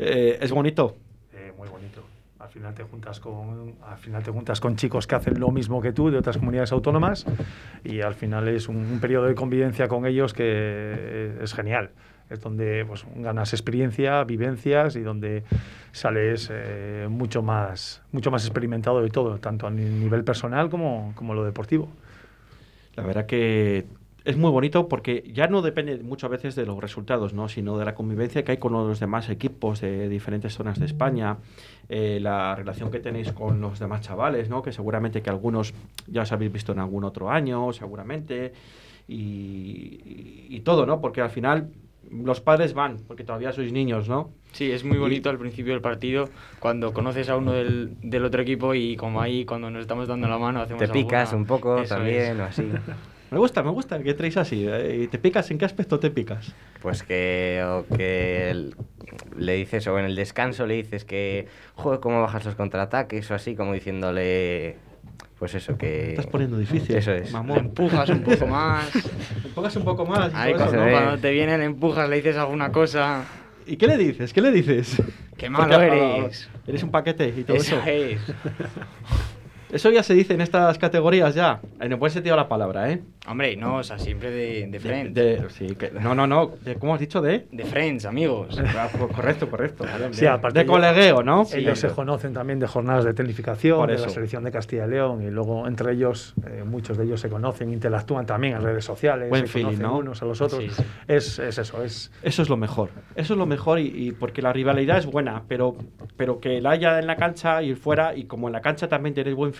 Eh, 0.00 0.38
es 0.40 0.52
bonito. 0.52 0.94
Eh, 1.32 1.52
muy 1.58 1.66
bonito. 1.68 2.04
Al 2.38 2.48
final 2.50 2.72
te 2.72 2.84
juntas 2.84 3.18
con 3.18 3.74
al 3.84 3.98
final 3.98 4.22
te 4.22 4.30
juntas 4.30 4.60
con 4.60 4.76
chicos 4.76 5.08
que 5.08 5.16
hacen 5.16 5.40
lo 5.40 5.50
mismo 5.50 5.82
que 5.82 5.92
tú 5.92 6.08
de 6.08 6.18
otras 6.18 6.38
comunidades 6.38 6.70
autónomas 6.70 7.26
y 7.82 8.00
al 8.00 8.14
final 8.14 8.46
es 8.46 8.68
un, 8.68 8.76
un 8.76 9.00
periodo 9.00 9.26
de 9.26 9.34
convivencia 9.34 9.88
con 9.88 10.06
ellos 10.06 10.34
que 10.34 10.44
eh, 10.46 11.38
es 11.42 11.52
genial. 11.52 11.90
Es 12.30 12.40
donde 12.40 12.84
pues, 12.86 13.04
ganas 13.16 13.52
experiencia, 13.54 14.22
vivencias 14.24 14.96
y 14.96 15.00
donde 15.00 15.44
sales 15.92 16.48
eh, 16.52 17.06
mucho 17.10 17.42
más 17.42 18.02
mucho 18.12 18.30
más 18.30 18.44
experimentado 18.44 19.00
de 19.00 19.08
todo, 19.10 19.38
tanto 19.38 19.66
a 19.66 19.70
ni- 19.70 19.84
nivel 19.84 20.24
personal 20.24 20.68
como, 20.68 21.12
como 21.16 21.34
lo 21.34 21.44
deportivo. 21.44 21.88
La 22.96 23.02
verdad 23.04 23.26
que 23.26 23.86
es 24.24 24.36
muy 24.36 24.50
bonito 24.50 24.88
porque 24.88 25.24
ya 25.32 25.46
no 25.46 25.62
depende 25.62 25.96
muchas 26.02 26.28
veces 26.28 26.54
de 26.54 26.66
los 26.66 26.78
resultados, 26.78 27.32
¿no? 27.32 27.48
sino 27.48 27.78
de 27.78 27.84
la 27.86 27.94
convivencia 27.94 28.44
que 28.44 28.52
hay 28.52 28.58
con 28.58 28.72
los 28.74 29.00
demás 29.00 29.30
equipos 29.30 29.80
de 29.80 30.08
diferentes 30.10 30.52
zonas 30.54 30.78
de 30.78 30.84
España, 30.84 31.38
eh, 31.88 32.18
la 32.20 32.54
relación 32.54 32.90
que 32.90 33.00
tenéis 33.00 33.32
con 33.32 33.60
los 33.62 33.78
demás 33.78 34.02
chavales, 34.02 34.50
¿no? 34.50 34.60
que 34.62 34.72
seguramente 34.72 35.22
que 35.22 35.30
algunos 35.30 35.72
ya 36.08 36.22
os 36.22 36.32
habéis 36.32 36.52
visto 36.52 36.72
en 36.72 36.80
algún 36.80 37.04
otro 37.04 37.30
año, 37.30 37.72
seguramente, 37.72 38.52
y- 39.06 40.46
y 40.50 40.60
todo, 40.60 40.84
¿no? 40.86 41.00
Porque 41.00 41.20
al 41.22 41.30
final 41.30 41.70
los 42.10 42.40
padres 42.40 42.74
van, 42.74 42.98
porque 43.06 43.24
todavía 43.24 43.52
sois 43.52 43.72
niños, 43.72 44.08
¿no? 44.08 44.30
Sí, 44.52 44.70
es 44.72 44.82
muy 44.84 44.98
bonito 44.98 45.28
al 45.30 45.38
principio 45.38 45.72
del 45.72 45.82
partido 45.82 46.28
cuando 46.58 46.92
conoces 46.92 47.28
a 47.28 47.36
uno 47.36 47.52
del, 47.52 47.96
del 48.02 48.24
otro 48.24 48.40
equipo 48.42 48.74
y 48.74 48.96
como 48.96 49.20
ahí 49.20 49.44
cuando 49.44 49.70
nos 49.70 49.82
estamos 49.82 50.08
dando 50.08 50.26
la 50.28 50.38
mano 50.38 50.60
hacemos 50.62 50.80
Te 50.80 50.88
picas 50.88 51.28
alguna- 51.32 51.36
un 51.42 51.46
poco 51.46 51.78
Eso 51.78 51.94
también 51.96 52.32
es. 52.36 52.38
o 52.40 52.44
así. 52.44 52.62
Me 53.30 53.36
gusta, 53.36 53.62
me 53.62 53.68
gusta 53.70 54.02
que 54.02 54.14
traéis 54.14 54.38
así. 54.38 54.64
¿eh? 54.66 55.00
¿Y 55.02 55.08
¿Te 55.08 55.18
picas? 55.18 55.50
¿En 55.50 55.58
qué 55.58 55.66
aspecto 55.66 56.00
te 56.00 56.10
picas? 56.10 56.54
Pues 56.80 57.02
que, 57.02 57.62
o 57.62 57.84
que 57.94 58.48
el- 58.50 58.74
le 59.36 59.52
dices, 59.52 59.86
o 59.86 59.98
en 59.98 60.06
el 60.06 60.16
descanso 60.16 60.66
le 60.66 60.72
dices 60.76 61.04
que, 61.04 61.46
joder, 61.74 62.00
cómo 62.00 62.22
bajas 62.22 62.46
los 62.46 62.54
contraataques, 62.54 63.30
o 63.30 63.34
así, 63.34 63.54
como 63.54 63.74
diciéndole, 63.74 64.76
pues 65.38 65.54
eso, 65.54 65.72
Te 65.74 65.78
que... 65.78 66.10
estás 66.10 66.26
poniendo 66.26 66.58
difícil. 66.58 66.96
Eso 66.96 67.12
es. 67.12 67.26
Le 67.26 67.32
Mamón. 67.32 67.58
empujas 67.58 68.08
un 68.10 68.22
poco 68.22 68.46
más. 68.46 68.90
Pongas 69.54 69.76
un 69.76 69.84
poco 69.84 70.04
más. 70.06 70.32
y 70.32 70.36
Ahí 70.36 70.52
eso. 70.52 70.64
¿no? 70.72 70.90
cuando 70.90 71.18
te 71.18 71.30
viene 71.30 71.56
le 71.58 71.64
empujas, 71.64 72.08
le 72.08 72.16
dices 72.16 72.36
alguna 72.36 72.70
cosa. 72.72 73.24
¿Y 73.66 73.76
qué 73.76 73.86
le 73.86 73.96
dices? 73.96 74.32
¿Qué 74.32 74.40
le 74.40 74.50
dices? 74.50 75.00
¡Qué 75.36 75.48
malo 75.50 75.78
Porque, 75.78 76.16
eres! 76.20 76.48
Eres 76.66 76.82
un 76.82 76.90
paquete 76.90 77.28
y 77.36 77.44
todo 77.44 77.56
eso. 77.56 77.76
Eso 77.76 77.86
es. 77.86 78.20
Eso 79.70 79.90
ya 79.90 80.02
se 80.02 80.14
dice 80.14 80.34
en 80.34 80.40
estas 80.40 80.78
categorías 80.78 81.34
ya. 81.34 81.60
En 81.80 81.92
el 81.92 81.98
buen 81.98 82.10
sentido 82.10 82.36
de 82.36 82.42
la 82.42 82.48
palabra, 82.48 82.90
¿eh? 82.90 83.00
Hombre, 83.28 83.54
no, 83.56 83.76
o 83.76 83.82
sea, 83.82 83.98
siempre 83.98 84.30
de, 84.30 84.66
de 84.66 84.80
friends. 84.80 85.12
De, 85.14 85.22
De, 85.22 85.36
de- 85.42 85.50
sí, 85.50 85.74
que- 85.76 85.90
no, 85.90 86.14
no, 86.14 86.26
no. 86.26 86.52
De, 86.64 86.76
¿Cómo 86.76 86.94
has 86.94 87.00
dicho? 87.00 87.20
De... 87.20 87.46
friends, 87.70 88.04
amigos. 88.06 88.58
Ah, 88.78 88.88
co- 88.96 89.08
correcto, 89.08 89.50
correcto. 89.50 89.84
Sí, 90.12 90.24
aparte 90.26 90.60
de 90.60 90.66
colegueo, 90.66 91.22
¿no? 91.22 91.44
Ellos 91.52 91.78
se 91.80 91.88
conocen 91.88 92.32
también 92.32 92.58
de 92.60 92.66
jornadas 92.66 93.04
de 93.04 93.12
tecnificación, 93.12 93.78
Por 93.78 93.90
de 93.90 93.98
la 93.98 94.08
selección 94.08 94.44
de 94.44 94.52
Castilla 94.52 94.86
y 94.86 94.90
León, 94.90 95.22
y 95.22 95.30
luego 95.30 95.66
entre 95.66 95.92
ellos, 95.92 96.34
eh, 96.46 96.62
muchos 96.64 96.96
de 96.96 97.04
ellos 97.04 97.20
se 97.20 97.28
conocen, 97.28 97.72
interactúan 97.72 98.24
también 98.24 98.54
en 98.54 98.62
redes 98.62 98.84
sociales, 98.84 99.28
Buen 99.30 99.42
se 99.46 99.52
feeling, 99.52 99.66
conocen 99.78 99.86
¿no? 99.86 99.98
unos 99.98 100.22
a 100.22 100.26
los 100.26 100.40
otros. 100.40 100.62
Sí, 100.62 100.70
sí. 100.70 100.82
Es, 101.08 101.38
es 101.40 101.58
eso, 101.58 101.82
es 101.82 102.10
Eso 102.22 102.42
es 102.42 102.48
lo 102.48 102.56
mejor. 102.56 102.90
Eso 103.16 103.34
es 103.34 103.38
lo 103.38 103.46
mejor 103.46 103.80
y, 103.80 103.86
y 104.08 104.12
porque 104.12 104.40
la 104.42 104.52
rivalidad 104.52 104.98
es 104.98 105.06
buena, 105.06 105.42
pero, 105.48 105.76
pero 106.16 106.38
que 106.40 106.60
la 106.60 106.70
haya 106.70 106.98
en 107.00 107.06
la 107.06 107.16
cancha 107.16 107.62
y 107.62 107.74
fuera 107.74 108.14
y 108.16 108.24
como 108.24 108.46
en 108.48 108.52
la 108.52 108.60
cancha 108.60 108.88
también 108.88 109.14
tenéis 109.14 109.34
buen 109.36 109.52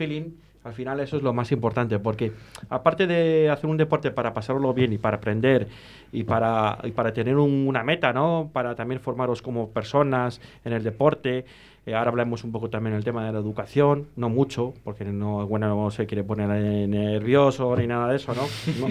al 0.64 0.72
final 0.74 1.00
eso 1.00 1.16
es 1.16 1.22
lo 1.22 1.32
más 1.32 1.50
importante 1.52 1.98
porque 1.98 2.32
aparte 2.68 3.06
de 3.06 3.48
hacer 3.48 3.70
un 3.70 3.76
deporte 3.76 4.10
para 4.10 4.32
pasarlo 4.34 4.74
bien 4.74 4.92
y 4.92 4.98
para 4.98 5.16
aprender 5.16 5.66
y 6.12 6.24
para, 6.24 6.78
para 6.94 7.12
tener 7.12 7.36
un- 7.36 7.66
una 7.66 7.82
meta, 7.82 8.12
¿no? 8.12 8.50
Para 8.52 8.74
también 8.74 9.00
formaros 9.00 9.40
como 9.40 9.70
personas 9.70 10.40
en 10.64 10.72
el 10.74 10.82
deporte. 10.82 11.44
eh, 11.86 11.94
ahora 11.94 12.10
hablamos 12.10 12.44
un 12.44 12.52
poco 12.52 12.68
también 12.68 12.94
del 12.94 13.02
tema 13.04 13.24
de 13.24 13.32
la 13.32 13.38
educación, 13.38 14.08
no 14.16 14.28
mucho, 14.28 14.74
porque 14.84 15.04
no, 15.06 15.46
bueno, 15.46 15.68
no 15.74 15.90
se 15.90 16.04
quiere 16.06 16.22
poner 16.22 16.48
nervioso 16.86 17.74
ni 17.76 17.86
nada 17.86 18.08
de 18.10 18.16
eso, 18.16 18.34
¿no? 18.34 18.42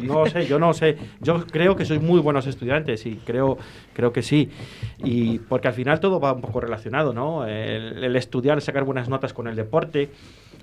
No, 0.07 0.25
sé, 0.25 0.47
yo 0.47 0.57
no 0.57 0.73
sé. 0.73 0.97
Yo 1.21 1.45
creo 1.45 1.75
que 1.75 1.85
sois 1.85 2.01
muy 2.01 2.19
buenos 2.19 2.47
estudiantes 2.47 3.05
y 3.05 3.17
creo, 3.17 3.57
creo 3.93 4.11
que 4.11 4.23
sí. 4.23 4.49
Y 4.97 5.37
porque 5.39 5.67
al 5.67 5.75
final 5.75 5.99
todo 5.99 6.19
va 6.19 6.33
un 6.33 6.41
poco 6.41 6.59
relacionado, 6.59 7.13
¿no? 7.13 7.45
El, 7.45 8.03
el 8.03 8.15
estudiar, 8.15 8.59
sacar 8.61 8.83
buenas 8.83 9.09
notas 9.09 9.31
con 9.33 9.47
el 9.47 9.55
deporte. 9.55 10.09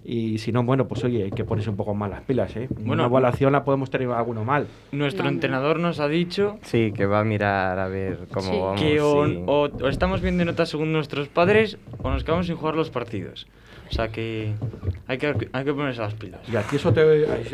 Y 0.07 0.37
si 0.37 0.53
no, 0.53 0.63
bueno, 0.63 0.87
pues 0.87 1.03
oye, 1.05 1.23
hay 1.25 1.31
que 1.31 1.45
ponerse 1.45 1.71
un 1.71 1.77
poco 1.77 1.95
más 1.95 2.11
las 2.11 2.21
pilas, 2.23 2.55
¿eh? 2.57 2.69
Bueno, 2.71 2.93
Una 2.93 3.05
evaluación 3.07 3.53
la 3.53 3.65
podemos 3.65 3.89
tener 3.89 4.11
alguno 4.11 4.45
mal. 4.45 4.67
Nuestro 4.93 5.29
entrenador 5.29 5.79
nos 5.81 5.99
ha 5.99 6.09
dicho 6.09 6.59
Sí, 6.63 6.93
que 6.95 7.07
va 7.07 7.21
a 7.21 7.25
mirar 7.25 7.79
a 7.79 7.89
ver 7.89 8.19
cómo 8.31 8.51
Sí. 8.53 8.59
vamos. 8.61 8.81
que 8.81 9.01
o, 9.01 9.27
y- 9.27 9.43
o- 9.47 9.71
o 9.83 9.89
estamos 9.89 10.21
viendo 10.21 10.45
notas 10.45 10.69
según 10.69 10.93
nuestros 10.93 11.29
padres 11.29 11.79
o 12.03 12.11
nos 12.11 12.23
quedamos 12.23 12.47
sin 12.47 12.57
jugar 12.57 12.75
los 12.77 12.91
partidos. 12.91 13.47
O 13.91 13.93
sea 13.95 14.09
que 14.09 14.53
hay 15.07 15.17
que, 15.19 15.49
hay 15.53 15.65
que 15.65 15.73
ponerse 15.73 16.01
las 16.03 16.15
pilas. 16.15 16.41
¿Y 16.53 16.57
a 16.57 16.63
ti, 16.63 16.77
eso 16.77 16.93
te, 16.93 17.01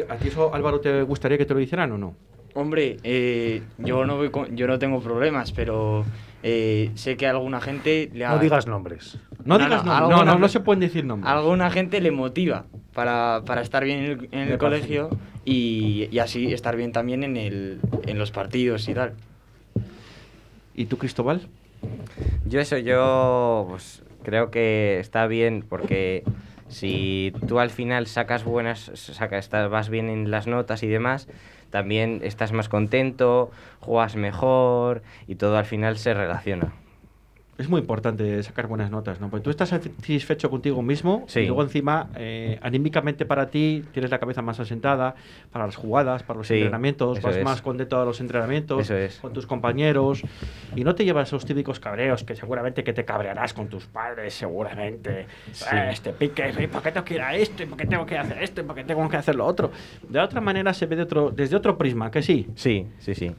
a 0.09 0.16
ti 0.16 0.28
eso, 0.28 0.52
Álvaro, 0.52 0.80
te 0.80 1.02
gustaría 1.02 1.38
que 1.38 1.47
te 1.47 1.54
lo 1.54 1.61
hicieran 1.61 1.92
o 1.92 1.99
no? 1.99 2.14
Hombre, 2.54 2.97
eh, 3.04 3.62
yo, 3.78 4.04
no 4.04 4.16
voy 4.16 4.30
con- 4.30 4.57
yo 4.57 4.66
no 4.66 4.76
tengo 4.80 5.00
problemas, 5.00 5.52
pero 5.52 6.04
eh, 6.42 6.90
sé 6.94 7.16
que 7.16 7.26
a 7.26 7.30
alguna 7.30 7.61
gente 7.61 8.11
le 8.12 8.25
ha- 8.25 8.30
No 8.35 8.38
digas 8.38 8.66
nombres. 8.66 9.18
No, 9.44 9.59
No, 9.59 9.64
digas 9.64 9.85
no, 9.85 9.90
nombres. 9.90 9.97
alguna- 10.00 10.16
no, 10.25 10.32
no, 10.32 10.38
no 10.38 10.49
se 10.49 10.61
pueden 10.61 10.80
decir 10.80 11.04
nombres. 11.04 11.28
a 11.30 11.37
alguna 11.38 11.70
gente 11.70 12.00
le 12.00 12.11
motiva 12.11 12.64
para, 12.94 13.42
para 13.47 13.61
estar 13.62 13.85
bien 13.85 13.99
en 14.32 14.40
el, 14.42 14.50
en 14.52 14.59
colegio 14.59 15.11
y, 15.44 16.09
y 16.11 16.18
así 16.18 16.52
estar 16.52 16.76
bien 16.76 16.92
también 16.92 17.25
en, 17.25 17.37
el, 17.37 17.80
en 18.06 18.18
los 18.18 18.30
partidos 18.30 18.88
y 18.88 18.94
tal. 18.94 19.14
¿Y 20.75 20.87
tú, 20.87 20.99
Cristóbal? 20.99 21.49
Yo 22.47 22.61
eso, 22.61 22.78
yo 22.78 23.66
pues, 23.70 24.02
creo 24.23 24.50
que 24.50 24.99
está 25.00 25.26
bien 25.26 25.64
porque 25.68 26.25
si 26.68 27.32
tú 27.49 27.59
al 27.59 27.70
final 27.70 28.06
sacas 28.06 28.44
buenas, 28.44 28.90
saca, 28.94 29.38
estás, 29.38 29.68
vas 29.70 29.88
bien 29.88 30.09
en 30.09 30.30
las 30.30 30.47
notas 30.47 30.82
y 30.82 30.87
demás, 30.87 31.28
también 31.71 32.21
estás 32.23 32.53
más 32.53 32.69
contento, 32.69 33.50
juegas 33.81 34.17
mejor 34.17 35.03
y 35.27 35.37
todo 35.37 35.57
al 35.57 35.67
final 35.67 35.97
se 35.97 36.15
relaciona. 36.15 36.73
Es 37.61 37.69
muy 37.69 37.81
importante 37.83 38.43
sacar 38.43 38.69
buenas 38.69 38.90
notas, 38.90 39.21
¿no? 39.21 39.29
Porque 39.29 39.45
tú 39.45 39.50
estás 39.50 39.69
satisfecho 39.69 40.49
contigo 40.49 40.81
mismo 40.81 41.25
Sí. 41.29 41.40
y 41.40 41.47
luego 41.47 41.62
encima, 41.62 42.09
eh, 42.17 42.59
anímicamente 42.62 43.26
para 43.26 43.50
ti, 43.50 43.85
tienes 43.93 44.11
la 44.11 44.19
cabeza 44.19 44.40
más 44.40 44.59
asentada 44.61 45.14
para 45.52 45.67
las 45.67 45.76
jugadas, 45.76 46.23
para 46.23 46.38
los 46.38 46.47
Sí, 46.49 46.55
entrenamientos, 46.55 47.21
vas 47.21 47.37
es. 47.37 47.45
más 47.45 47.61
contento 47.61 48.00
a 48.00 48.05
los 48.07 48.19
entrenamientos, 48.21 48.88
es. 48.90 49.19
con 49.19 49.35
tus 49.35 49.47
compañeros 49.47 50.23
y 50.75 50.85
no 50.85 50.95
te 50.95 51.05
llevas 51.05 51.29
esos 51.29 51.45
típicos 51.45 51.79
cabreos 51.81 52.25
que 52.25 52.35
seguramente 52.35 52.83
que 52.83 52.95
te 52.95 53.05
cabrearás 53.05 53.52
con 53.52 53.69
tus 53.69 53.85
padres, 53.85 54.33
seguramente. 54.33 55.26
Sí. 55.52 55.67
Eh, 55.71 55.90
este 55.93 56.14
pique, 56.14 56.55
¿y 56.59 56.67
¿por 56.67 56.83
qué 56.83 56.93
tengo 56.93 57.05
que 57.05 57.14
ir 57.17 57.21
a 57.21 57.37
esto? 57.37 57.62
¿Y 57.62 57.67
por 57.67 57.76
qué 57.76 57.85
tengo 57.85 58.07
que 58.07 58.17
hacer 58.17 58.43
esto? 58.43 58.62
¿Y 58.62 58.64
por 58.64 58.75
qué 58.75 58.85
tengo 58.85 59.07
que 59.07 59.17
hacer 59.19 59.35
lo 59.35 59.45
otro? 59.45 59.71
De 60.09 60.19
otra 60.19 60.40
manera 60.40 60.73
se 60.73 60.87
ve 60.87 60.97
de 60.97 61.02
otro, 61.02 61.31
desde 61.31 61.57
otro 61.57 61.76
prisma, 61.76 62.11
que 62.11 62.23
sí. 62.23 62.47
Sí, 62.55 62.87
sí, 63.00 63.14
sí. 63.14 63.31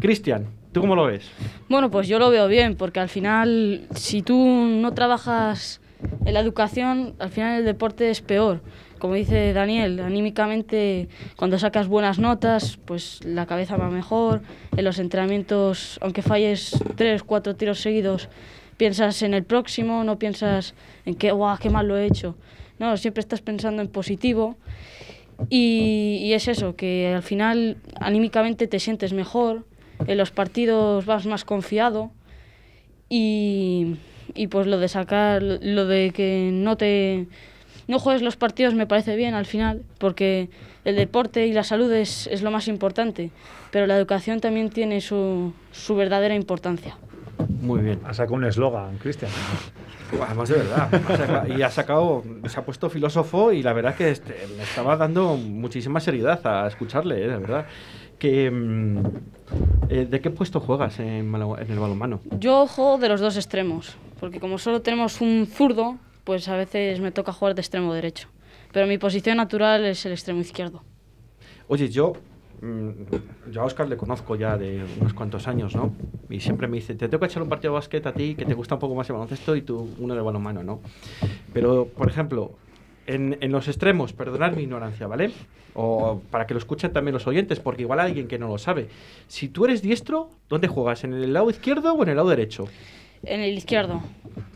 Cristian, 0.00 0.46
¿tú 0.74 0.80
cómo 0.80 0.94
lo 0.94 1.06
ves? 1.06 1.30
Bueno, 1.70 1.90
pues 1.90 2.06
yo 2.08 2.18
lo 2.18 2.28
veo 2.28 2.46
bien, 2.48 2.76
porque 2.76 3.00
al 3.00 3.08
final, 3.08 3.86
si 3.94 4.20
tú 4.20 4.36
no 4.44 4.92
trabajas 4.92 5.80
en 6.26 6.34
la 6.34 6.40
educación, 6.40 7.14
al 7.18 7.30
final 7.30 7.60
el 7.60 7.64
deporte 7.64 8.10
es 8.10 8.20
peor. 8.20 8.60
Como 8.98 9.14
dice 9.14 9.52
Daniel, 9.52 10.00
anímicamente, 10.00 11.08
cuando 11.36 11.58
sacas 11.58 11.88
buenas 11.88 12.18
notas, 12.18 12.78
pues 12.84 13.20
la 13.24 13.46
cabeza 13.46 13.76
va 13.76 13.88
mejor. 13.88 14.42
En 14.76 14.84
los 14.84 14.98
entrenamientos, 14.98 15.98
aunque 16.02 16.22
falles 16.22 16.76
tres, 16.96 17.22
cuatro 17.22 17.54
tiros 17.54 17.80
seguidos, 17.80 18.28
piensas 18.76 19.22
en 19.22 19.34
el 19.34 19.44
próximo, 19.44 20.04
no 20.04 20.18
piensas 20.18 20.74
en 21.06 21.14
que, 21.14 21.32
guau, 21.32 21.56
qué 21.58 21.70
mal 21.70 21.86
lo 21.86 21.96
he 21.96 22.06
hecho. 22.06 22.34
No, 22.78 22.96
siempre 22.96 23.20
estás 23.20 23.42
pensando 23.42 23.80
en 23.80 23.88
positivo. 23.88 24.56
Y, 25.50 26.20
y 26.22 26.32
es 26.32 26.48
eso, 26.48 26.74
que 26.74 27.12
al 27.14 27.22
final 27.22 27.76
anímicamente 28.00 28.66
te 28.66 28.78
sientes 28.78 29.12
mejor, 29.12 29.64
en 30.06 30.18
los 30.18 30.30
partidos 30.30 31.06
vas 31.06 31.26
más 31.26 31.44
confiado 31.44 32.10
y, 33.08 33.96
y 34.34 34.48
pues 34.48 34.66
lo 34.66 34.78
de 34.78 34.88
sacar, 34.88 35.42
lo 35.42 35.86
de 35.86 36.10
que 36.10 36.50
no 36.52 36.76
te 36.76 37.26
no 37.86 37.98
juegues 37.98 38.22
los 38.22 38.36
partidos 38.36 38.74
me 38.74 38.86
parece 38.86 39.14
bien 39.16 39.34
al 39.34 39.46
final, 39.46 39.82
porque 39.98 40.48
el 40.84 40.96
deporte 40.96 41.46
y 41.46 41.52
la 41.52 41.64
salud 41.64 41.92
es, 41.92 42.26
es 42.28 42.42
lo 42.42 42.50
más 42.50 42.68
importante, 42.68 43.30
pero 43.70 43.86
la 43.86 43.96
educación 43.96 44.40
también 44.40 44.70
tiene 44.70 45.00
su, 45.00 45.52
su 45.70 45.94
verdadera 45.94 46.34
importancia. 46.34 46.96
Muy 47.60 47.82
bien. 47.82 48.00
Ha 48.04 48.14
sacado 48.14 48.36
un 48.36 48.44
eslogan, 48.44 48.96
Cristian. 48.98 49.30
Además 50.22 50.48
de 50.48 50.56
verdad. 50.56 51.46
Y 51.48 51.62
ha 51.62 51.70
sacado, 51.70 52.22
se 52.46 52.60
ha 52.60 52.64
puesto 52.64 52.88
filósofo 52.88 53.52
y 53.52 53.62
la 53.62 53.72
verdad 53.72 53.94
que 53.94 54.10
este, 54.10 54.34
me 54.56 54.62
estaba 54.62 54.96
dando 54.96 55.36
muchísima 55.36 56.00
seriedad 56.00 56.46
a 56.46 56.68
escucharle, 56.68 57.24
eh, 57.24 57.28
de 57.28 57.38
verdad. 57.38 57.66
Que, 58.18 58.50
mm, 58.50 59.02
eh, 59.88 60.06
¿De 60.06 60.20
qué 60.20 60.30
puesto 60.30 60.60
juegas 60.60 60.98
en, 60.98 61.34
en 61.34 61.70
el 61.70 61.78
balonmano? 61.78 62.20
Yo 62.38 62.66
juego 62.66 62.98
de 62.98 63.08
los 63.08 63.20
dos 63.20 63.36
extremos, 63.36 63.96
porque 64.20 64.40
como 64.40 64.58
solo 64.58 64.82
tenemos 64.82 65.20
un 65.20 65.46
zurdo, 65.46 65.96
pues 66.24 66.48
a 66.48 66.56
veces 66.56 67.00
me 67.00 67.12
toca 67.12 67.32
jugar 67.32 67.54
de 67.54 67.60
extremo 67.60 67.92
derecho. 67.92 68.28
Pero 68.72 68.86
mi 68.86 68.98
posición 68.98 69.36
natural 69.36 69.84
es 69.84 70.04
el 70.06 70.12
extremo 70.12 70.40
izquierdo. 70.40 70.82
Oye, 71.68 71.88
yo, 71.88 72.14
mm, 72.60 73.50
yo 73.52 73.62
a 73.62 73.64
Oscar 73.64 73.88
le 73.88 73.96
conozco 73.96 74.36
ya 74.36 74.56
de 74.56 74.84
unos 75.00 75.14
cuantos 75.14 75.46
años, 75.46 75.76
¿no? 75.76 75.92
Y 76.28 76.40
siempre 76.40 76.66
me 76.66 76.76
dice, 76.76 76.94
te 76.94 77.08
tengo 77.08 77.20
que 77.20 77.26
echar 77.26 77.42
un 77.42 77.48
partido 77.48 77.72
de 77.72 77.78
básquet 77.78 78.06
a 78.06 78.12
ti 78.12 78.34
que 78.34 78.44
te 78.44 78.54
gusta 78.54 78.74
un 78.74 78.80
poco 78.80 78.94
más 78.94 79.08
el 79.08 79.14
baloncesto 79.14 79.54
y 79.54 79.62
tú 79.62 79.88
uno 79.98 80.14
de 80.14 80.20
balonmano, 80.20 80.64
¿no? 80.64 80.80
Pero, 81.52 81.86
por 81.86 82.08
ejemplo, 82.08 82.52
en, 83.06 83.36
en 83.40 83.52
los 83.52 83.68
extremos, 83.68 84.12
perdonad 84.12 84.52
mi 84.52 84.62
ignorancia, 84.62 85.06
¿vale? 85.06 85.30
O 85.74 86.20
para 86.30 86.46
que 86.46 86.54
lo 86.54 86.58
escuchen 86.58 86.92
también 86.92 87.14
los 87.14 87.26
oyentes, 87.26 87.60
porque 87.60 87.82
igual 87.82 88.00
hay 88.00 88.08
alguien 88.08 88.28
que 88.28 88.38
no 88.38 88.48
lo 88.48 88.58
sabe. 88.58 88.88
Si 89.28 89.48
tú 89.48 89.64
eres 89.64 89.82
diestro, 89.82 90.30
¿dónde 90.48 90.68
juegas? 90.68 91.04
¿En 91.04 91.12
el 91.14 91.32
lado 91.32 91.50
izquierdo 91.50 91.94
o 91.94 92.02
en 92.02 92.08
el 92.10 92.16
lado 92.16 92.28
derecho? 92.28 92.66
En 93.24 93.40
el 93.40 93.56
izquierdo. 93.56 94.00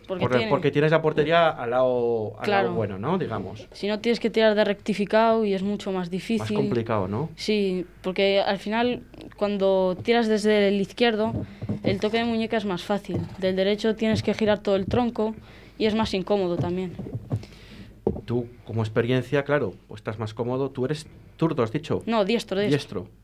Porque, 0.06 0.22
Porque, 0.22 0.36
tiene- 0.38 0.50
porque 0.50 0.70
tienes 0.70 0.90
la 0.90 1.02
portería 1.02 1.48
al 1.50 1.70
lado, 1.70 2.34
al 2.38 2.44
Claro. 2.44 2.62
lado 2.68 2.76
bueno, 2.76 2.98
¿no? 2.98 3.18
Digamos. 3.18 3.68
si 3.72 3.88
no 3.88 3.98
tienes 4.00 4.20
que 4.20 4.30
tirar 4.30 4.54
de 4.54 4.64
rectificado 4.64 5.44
y 5.44 5.52
es 5.52 5.62
mucho 5.62 5.90
más 5.90 5.98
Más 6.06 6.10
difícil. 6.10 6.56
complicado, 6.56 7.08
¿no? 7.08 7.28
Sí, 7.36 7.84
porque 8.02 8.40
al 8.40 8.56
final 8.58 9.02
cuando 9.36 9.98
tiras 10.02 10.26
desde 10.26 10.68
el 10.68 10.80
izquierdo, 10.80 11.32
el 11.82 12.00
toque 12.00 12.16
de 12.18 12.24
muñeca 12.24 12.56
es 12.56 12.64
más 12.64 12.82
fácil. 12.84 13.18
Del 13.38 13.54
derecho 13.54 13.96
tienes 13.96 14.22
que 14.22 14.32
girar 14.32 14.60
todo 14.60 14.76
el 14.76 14.86
tronco 14.86 15.34
y 15.76 15.84
es 15.84 15.94
más 15.94 16.14
incómodo 16.14 16.56
también. 16.56 16.92
Tú, 18.28 18.46
como 18.66 18.82
experiencia, 18.82 19.42
claro, 19.42 19.72
pues 19.88 20.00
estás 20.00 20.18
más 20.18 20.34
cómodo. 20.34 20.70
Tú 20.70 20.84
eres 20.84 21.06
zurdo, 21.38 21.62
has 21.62 21.72
dicho. 21.72 22.02
No, 22.04 22.26
diestro, 22.26 22.60
diestro. 22.60 23.04
Diestro. 23.04 23.18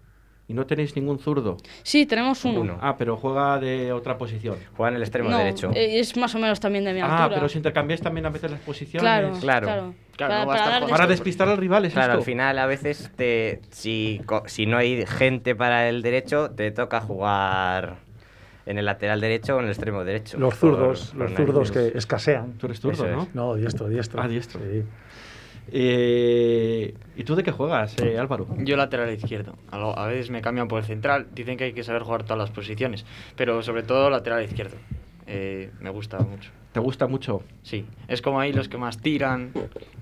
Y 0.49 0.54
no 0.54 0.64
tenéis 0.66 0.96
ningún 0.96 1.18
zurdo. 1.18 1.58
Sí, 1.82 2.06
tenemos 2.06 2.42
uno. 2.46 2.61
Uno. 2.62 2.78
Ah, 2.80 2.96
pero 2.96 3.16
juega 3.18 3.58
de 3.58 3.92
otra 3.92 4.16
posición. 4.16 4.56
Juega 4.76 4.88
en 4.90 4.96
el 4.96 5.02
extremo 5.02 5.28
No, 5.28 5.37
derecho. 5.38 5.70
eh, 5.75 6.00
es 6.00 6.16
más 6.16 6.34
o 6.34 6.38
menos 6.38 6.58
también 6.58 6.84
de 6.87 6.94
mi 6.94 7.00
Ah, 7.00 7.25
altura. 7.25 7.34
pero 7.34 7.49
si 7.50 7.58
intercambiáis 7.58 8.00
también 8.00 8.25
a 8.25 8.30
veces 8.30 8.50
las 8.50 8.61
posiciones. 8.61 9.02
Claro, 9.02 9.32
Claro. 9.40 9.66
claro. 9.66 9.94
Claro, 10.16 10.46
para, 10.46 10.64
no 10.80 10.87
para. 10.87 10.87
Para 10.87 11.06
despistar 11.06 11.49
al 11.49 11.58
rival, 11.58 11.84
¿es 11.84 11.92
Claro, 11.92 12.12
esto? 12.14 12.18
al 12.20 12.25
final 12.25 12.58
a 12.58 12.64
veces 12.66 13.11
te, 13.16 13.61
si, 13.73 14.23
si 14.46 14.64
no 14.64 14.78
hay 14.78 15.04
gente 15.06 15.54
para 15.54 15.88
el 15.90 16.00
derecho, 16.02 16.50
te 16.50 16.70
toca 16.70 17.00
jugar 17.02 17.99
en 18.66 18.78
el 18.78 18.85
lateral 18.87 19.21
derecho 19.21 19.56
o 19.56 19.59
en 19.59 19.64
el 19.66 19.71
extremo 19.71 20.04
derecho. 20.04 20.38
Los 20.38 20.54
Por- 20.54 20.71
zurdos, 20.76 21.06
por 21.11 21.18
los 21.18 21.33
zurdos 21.33 21.71
narices. 21.71 21.92
que 21.92 21.99
escasean. 21.99 22.52
Tú 22.54 22.66
eres 22.66 22.80
zurdo, 22.80 23.04
Eso 23.04 23.14
¿no? 23.16 23.23
es. 23.25 23.35
No, 23.35 23.54
diestro, 23.54 23.88
diestro. 23.88 24.23
Ah, 24.23 24.28
diestro. 24.28 24.61
Sí. 24.61 24.83
Eh, 25.76 26.94
¿Y 27.16 27.25
tú 27.25 27.35
de 27.35 27.42
qué 27.42 27.50
juegas, 27.50 27.97
eh, 28.00 28.18
Álvaro? 28.18 28.47
Yo 28.59 28.76
lateral 28.76 29.12
izquierdo. 29.12 29.54
A, 29.71 29.78
lo- 29.78 29.99
a 29.99 30.06
veces 30.06 30.30
me 30.30 30.40
cambian 30.42 30.68
por 30.68 30.78
el 30.80 30.85
central. 30.85 31.26
Dicen 31.35 31.56
que 31.56 31.64
hay 31.64 31.73
que 31.73 31.83
saber 31.85 32.02
jugar 32.02 32.23
todas 32.25 32.38
las 32.38 32.50
posiciones. 32.50 33.04
Pero 33.37 33.62
sobre 33.62 33.83
todo 33.83 34.09
lateral 34.11 34.44
izquierdo. 34.44 34.76
Eh, 35.26 35.71
me 35.80 35.90
gusta 35.90 36.18
mucho. 36.18 36.50
¿Te 36.73 36.80
gusta 36.80 37.06
mucho? 37.06 37.42
Sí. 37.62 37.87
Es 38.09 38.21
como 38.21 38.40
ahí 38.40 38.52
los 38.52 38.68
que 38.68 38.76
más 38.76 38.99
tiran, 38.99 39.52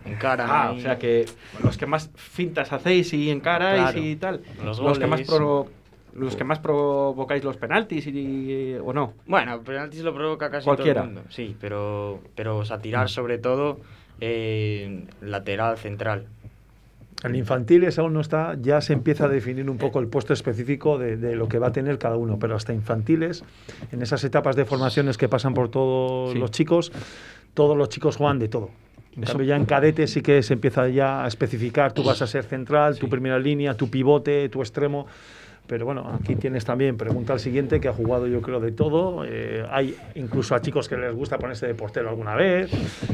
encaran. 0.04 0.48
Ah, 0.50 0.68
ahí. 0.70 0.78
o 0.78 0.80
sea 0.80 0.98
que 0.98 1.26
los 1.62 1.76
que 1.76 1.86
más 1.86 2.10
fintas 2.16 2.72
hacéis 2.72 3.12
y 3.12 3.30
encaráis 3.30 3.82
Claro. 3.82 3.98
y 4.00 4.16
tal. 4.16 4.40
Los 4.64 4.98
que 4.98 5.06
más 5.06 5.26
goles. 5.26 5.70
Los 6.14 6.36
que 6.36 6.44
más 6.44 6.58
provocáis 6.58 7.42
los 7.44 7.56
penaltis 7.56 8.06
y, 8.06 8.74
o 8.84 8.92
no. 8.92 9.14
Bueno, 9.26 9.60
penaltis 9.62 10.02
lo 10.02 10.14
provoca 10.14 10.50
casi 10.50 10.64
Cualquiera. 10.64 11.00
todo 11.02 11.08
el 11.10 11.14
mundo. 11.14 11.30
Sí, 11.30 11.56
pero, 11.60 12.20
pero 12.34 12.58
o 12.58 12.64
sea, 12.64 12.78
tirar 12.78 13.08
sobre 13.08 13.38
todo 13.38 13.80
eh, 14.20 15.04
lateral, 15.20 15.78
central. 15.78 16.26
En 17.24 17.36
infantiles 17.36 17.98
aún 18.00 18.14
no 18.14 18.20
está, 18.20 18.56
ya 18.60 18.80
se 18.80 18.92
empieza 18.92 19.26
a 19.26 19.28
definir 19.28 19.70
un 19.70 19.78
poco 19.78 20.00
el 20.00 20.08
puesto 20.08 20.32
específico 20.32 20.98
de, 20.98 21.16
de 21.16 21.36
lo 21.36 21.46
que 21.48 21.58
va 21.60 21.68
a 21.68 21.72
tener 21.72 21.96
cada 21.98 22.16
uno, 22.16 22.38
pero 22.38 22.56
hasta 22.56 22.72
infantiles, 22.72 23.44
en 23.92 24.02
esas 24.02 24.24
etapas 24.24 24.56
de 24.56 24.64
formaciones 24.64 25.16
que 25.16 25.28
pasan 25.28 25.54
por 25.54 25.68
todos 25.70 26.32
Sí. 26.32 26.38
los 26.38 26.50
chicos, 26.50 26.90
todos 27.54 27.76
los 27.76 27.88
chicos 27.90 28.16
juegan 28.16 28.40
de 28.40 28.48
todo. 28.48 28.70
En 29.16 29.22
Eso- 29.22 29.32
cambio 29.34 29.46
ya 29.46 29.56
en 29.56 29.66
cadetes 29.66 30.10
sí 30.10 30.20
que 30.22 30.42
se 30.42 30.54
empieza 30.54 30.88
ya 30.88 31.22
a 31.24 31.28
especificar, 31.28 31.92
tú 31.92 32.02
vas 32.02 32.22
a 32.22 32.26
ser 32.26 32.42
central, 32.44 32.98
tu 32.98 33.06
Sí. 33.06 33.10
primera 33.10 33.38
línea, 33.38 33.76
tu 33.76 33.88
pivote, 33.88 34.48
tu 34.48 34.60
extremo. 34.60 35.06
Pero 35.66 35.86
bueno, 35.86 36.10
aquí 36.20 36.36
tienes 36.36 36.64
también, 36.64 36.96
pregunta 36.96 37.32
al 37.32 37.40
siguiente, 37.40 37.80
que 37.80 37.88
ha 37.88 37.92
jugado 37.92 38.26
yo 38.26 38.42
creo 38.42 38.60
de 38.60 38.72
todo. 38.72 39.24
Eh, 39.24 39.64
hay 39.70 39.96
incluso 40.16 40.54
a 40.54 40.60
chicos 40.60 40.88
que 40.88 40.96
les 40.96 41.14
gusta 41.14 41.38
ponerse 41.38 41.66
de 41.66 41.74
portero 41.74 42.08
alguna 42.10 42.34
vez. 42.34 42.70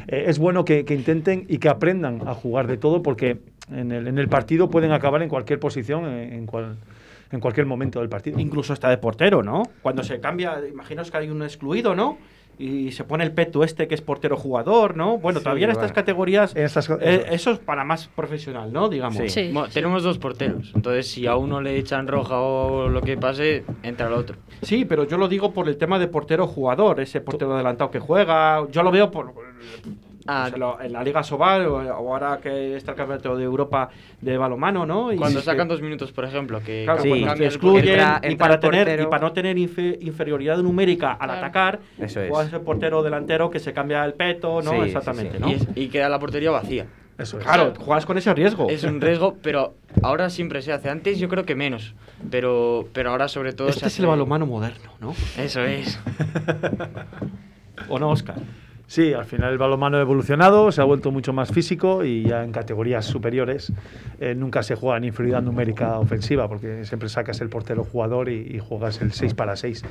Eh, 0.08 0.24
es 0.26 0.38
bueno 0.38 0.64
que, 0.64 0.84
que 0.84 0.94
intenten 0.94 1.44
y 1.48 1.58
que 1.58 1.68
aprendan 1.68 2.26
a 2.26 2.34
jugar 2.34 2.66
de 2.66 2.76
todo 2.76 3.02
porque 3.02 3.38
en 3.70 3.92
el, 3.92 4.08
en 4.08 4.18
el 4.18 4.28
partido 4.28 4.70
pueden 4.70 4.92
acabar 4.92 5.22
en 5.22 5.28
cualquier 5.28 5.60
posición, 5.60 6.06
en, 6.06 6.46
cual- 6.46 6.76
en 7.30 7.38
cualquier 7.40 7.66
momento 7.66 8.00
del 8.00 8.08
partido. 8.08 8.40
Incluso 8.40 8.72
está 8.72 8.88
de 8.88 8.98
portero, 8.98 9.42
¿no? 9.42 9.62
Cuando 9.82 10.02
se 10.02 10.18
cambia, 10.18 10.58
imaginaos 10.68 11.10
que 11.10 11.18
hay 11.18 11.28
un 11.30 11.42
excluido, 11.42 11.94
¿no? 11.94 12.16
Y 12.58 12.90
se 12.90 13.04
pone 13.04 13.22
el 13.22 13.30
peto 13.32 13.62
este 13.62 13.86
que 13.86 13.94
es 13.94 14.00
portero 14.00 14.36
jugador, 14.36 14.96
¿no? 14.96 15.18
Bueno, 15.18 15.38
Sí, 15.38 15.44
todavía 15.44 15.66
en 15.66 15.70
estas 15.70 15.92
categorías 15.92 16.56
En 16.56 16.64
estas- 16.64 16.90
eh, 17.00 17.26
eso. 17.30 17.52
es 17.52 17.58
para 17.60 17.84
más 17.84 18.08
profesional, 18.08 18.72
¿no? 18.72 18.88
Digamos. 18.88 19.16
Sí. 19.18 19.28
Sí, 19.28 19.50
Bueno, 19.52 19.68
sí. 19.68 19.74
Tenemos 19.74 20.02
dos 20.02 20.18
porteros. 20.18 20.72
Entonces, 20.74 21.06
si 21.08 21.26
a 21.28 21.36
uno 21.36 21.60
le 21.60 21.76
echan 21.78 22.08
roja 22.08 22.40
o 22.40 22.88
lo 22.88 23.00
que 23.00 23.16
pase, 23.16 23.64
entra 23.84 24.08
el 24.08 24.14
otro. 24.14 24.36
Sí, 24.62 24.84
pero 24.84 25.04
yo 25.04 25.18
lo 25.18 25.28
digo 25.28 25.52
por 25.52 25.68
el 25.68 25.76
tema 25.76 25.98
de 26.00 26.08
portero 26.08 26.48
jugador, 26.48 26.98
ese 27.00 27.20
portero 27.20 27.54
adelantado 27.54 27.90
que 27.92 28.00
juega. 28.00 28.66
Yo 28.72 28.82
lo 28.82 28.90
veo 28.90 29.10
por. 29.10 29.32
Ah. 30.30 30.42
pues, 30.42 30.54
en, 30.54 30.60
lo- 30.60 30.80
en 30.80 30.92
la 30.92 31.02
Liga 31.02 31.22
Sobal 31.22 31.66
o, 31.66 31.76
o 31.76 32.12
ahora 32.14 32.38
que 32.42 32.76
está 32.76 32.90
el 32.92 32.96
Campeonato 32.98 33.36
de 33.36 33.44
Europa 33.44 33.88
de 34.20 34.36
balonmano, 34.36 34.84
¿no? 34.84 35.10
Y 35.12 35.16
Cuando 35.16 35.40
que- 35.40 35.44
sacan 35.46 35.66
dos 35.68 35.80
minutos, 35.80 36.12
por 36.12 36.24
ejemplo, 36.26 36.60
que 36.62 36.84
Claro, 36.84 37.02
Sí. 37.02 37.08
cuando 37.24 37.44
excluyen 37.44 37.98
Entra- 37.98 38.20
y, 38.22 38.26
entra 38.32 38.38
para 38.38 38.54
el 38.54 38.60
tener, 38.60 39.00
y 39.00 39.06
para 39.06 39.22
no 39.26 39.32
tener 39.32 39.56
infe- 39.56 39.96
inferioridad 40.02 40.58
numérica 40.58 41.12
al 41.12 41.16
Claro. 41.28 41.32
atacar, 41.32 41.80
Eso 41.98 42.20
es. 42.20 42.28
juegas 42.30 42.52
el 42.52 42.60
portero 42.60 43.02
delantero 43.02 43.48
que 43.50 43.58
se 43.58 43.72
cambia 43.72 44.04
el 44.04 44.12
peto, 44.14 44.60
¿no? 44.62 44.70
Sí, 44.72 44.76
Exactamente, 44.82 45.38
sí. 45.38 45.42
¿no? 45.42 45.48
y, 45.48 45.52
es- 45.54 45.68
y 45.74 45.88
queda 45.88 46.08
la 46.10 46.18
portería 46.18 46.50
vacía. 46.50 46.86
Eso 47.16 47.38
es. 47.38 47.44
Claro, 47.44 47.72
juegas 47.76 48.06
con 48.06 48.16
ese 48.16 48.32
riesgo. 48.32 48.68
Es 48.70 48.84
un 48.84 49.00
riesgo, 49.00 49.36
pero 49.42 49.74
ahora 50.04 50.30
siempre 50.30 50.62
se 50.62 50.72
hace. 50.72 50.88
Antes 50.88 51.18
yo 51.18 51.28
creo 51.28 51.44
que 51.44 51.56
menos, 51.56 51.94
pero, 52.30 52.86
pero 52.92 53.10
ahora 53.10 53.26
sobre 53.26 53.52
todo 53.54 53.68
Este 53.68 53.80
se 53.80 53.86
es 53.86 53.92
hace... 53.94 54.02
el 54.02 54.08
balonmano 54.08 54.46
moderno, 54.46 54.92
¿no? 55.00 55.14
Eso 55.36 55.64
es. 55.64 55.98
¿O 57.88 57.98
no, 57.98 58.10
Oscar? 58.10 58.36
Sí, 58.88 59.12
al 59.12 59.26
final 59.26 59.52
el 59.52 59.58
balonmano 59.58 59.98
ha 59.98 60.00
evolucionado, 60.00 60.72
se 60.72 60.80
ha 60.80 60.84
vuelto 60.84 61.10
mucho 61.10 61.34
más 61.34 61.52
físico 61.52 62.04
y 62.04 62.22
ya 62.22 62.42
en 62.42 62.52
categorías 62.52 63.04
superiores 63.04 63.70
eh, 64.18 64.34
nunca 64.34 64.62
se 64.62 64.76
juega 64.76 64.96
en 64.96 65.04
inferioridad 65.04 65.42
numérica 65.42 65.98
ofensiva 65.98 66.48
porque 66.48 66.86
siempre 66.86 67.10
sacas 67.10 67.42
el 67.42 67.50
portero 67.50 67.84
jugador 67.84 68.30
y, 68.30 68.46
y 68.50 68.58
juegas 68.58 69.02
el 69.02 69.12
6 69.12 69.34
para 69.34 69.56
6. 69.56 69.84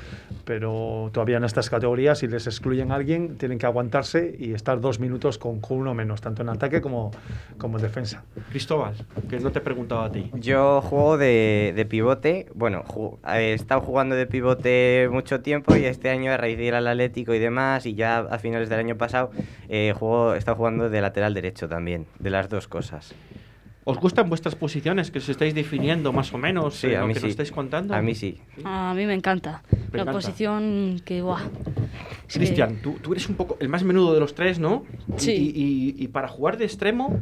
Pero 0.46 1.12
todavía 1.14 1.38
en 1.38 1.44
estas 1.44 1.70
categorías, 1.70 2.18
si 2.18 2.28
les 2.28 2.48
excluyen 2.48 2.92
a 2.92 2.96
alguien, 2.96 3.38
tienen 3.38 3.60
que 3.60 3.68
aguantarse 3.68 4.36
y 4.40 4.54
estar 4.54 4.82
dos 4.82 5.00
minutos 5.00 5.38
con, 5.38 5.60
con 5.60 5.78
uno 5.78 5.94
menos, 5.94 6.20
tanto 6.20 6.42
en 6.42 6.50
ataque 6.50 6.82
como, 6.82 7.12
como 7.60 7.78
en 7.78 7.84
defensa. 7.84 8.24
Cristóbal, 8.50 8.96
que 9.30 9.40
no 9.40 9.52
te 9.52 9.60
he 9.60 9.62
preguntado 9.62 10.02
a 10.02 10.12
ti. 10.12 10.32
Yo 10.34 10.82
juego 10.82 11.20
de, 11.20 11.72
de 11.76 11.86
pivote. 11.86 12.48
Bueno, 12.56 12.84
he 13.32 13.54
estado 13.54 13.82
jugando 13.82 14.16
de 14.16 14.26
pivote 14.26 15.08
mucho 15.12 15.42
tiempo 15.42 15.76
y 15.76 15.86
este 15.86 16.10
año, 16.10 16.32
a 16.32 16.38
raíz 16.38 16.58
de 16.58 16.64
ir 16.64 16.74
al 16.74 16.88
Atlético 16.88 17.36
y 17.36 17.40
demás, 17.40 17.86
y 17.86 17.94
ya 17.94 18.18
a 18.18 18.40
finales 18.40 18.70
del 18.70 18.80
año 18.80 18.87
pasado, 18.96 19.32
eh, 19.70 19.94
juego, 19.98 20.34
he 20.36 20.38
estado 20.38 20.56
jugando 20.58 20.90
de 20.90 21.02
lateral 21.02 21.34
derecho 21.34 21.68
también, 21.68 22.06
de 22.20 22.30
las 22.30 22.48
dos 22.50 22.68
cosas. 22.68 23.14
¿Os 23.84 23.98
gustan 23.98 24.28
vuestras 24.28 24.54
posiciones 24.56 25.12
que 25.12 25.20
os 25.20 25.30
estáis 25.30 25.56
definiendo 25.56 26.12
más 26.12 26.34
o 26.34 26.38
menos? 26.38 26.76
Sí, 26.76 26.88
eh, 26.88 26.98
a 26.98 27.02
lo 27.02 27.08
mí 27.08 27.14
que 27.14 27.20
sí. 27.22 27.26
nos 27.26 27.32
estáis 27.32 27.52
contando? 27.52 27.94
A 27.96 28.02
mí 28.02 28.16
sí. 28.16 28.38
A 28.66 28.94
mí 28.94 29.06
me 29.06 29.14
encanta. 29.14 29.64
Me 29.72 29.78
la 29.80 29.86
encanta. 30.04 30.12
posición 30.12 31.02
que, 31.06 31.22
guau. 31.22 31.38
es 32.28 32.34
que- 32.34 32.40
Cristian, 32.40 32.82
tú, 32.82 32.98
tú 33.02 33.14
eres 33.14 33.30
un 33.30 33.36
poco 33.36 33.56
el 33.62 33.70
más 33.70 33.84
menudo 33.84 34.14
de 34.14 34.20
los 34.20 34.36
tres, 34.36 34.60
¿no? 34.60 34.84
Sí. 35.16 35.32
Y, 35.56 35.96
y- 36.00 36.04
y 36.04 36.08
para 36.10 36.28
jugar 36.28 36.58
de 36.58 36.66
extremo, 36.66 37.22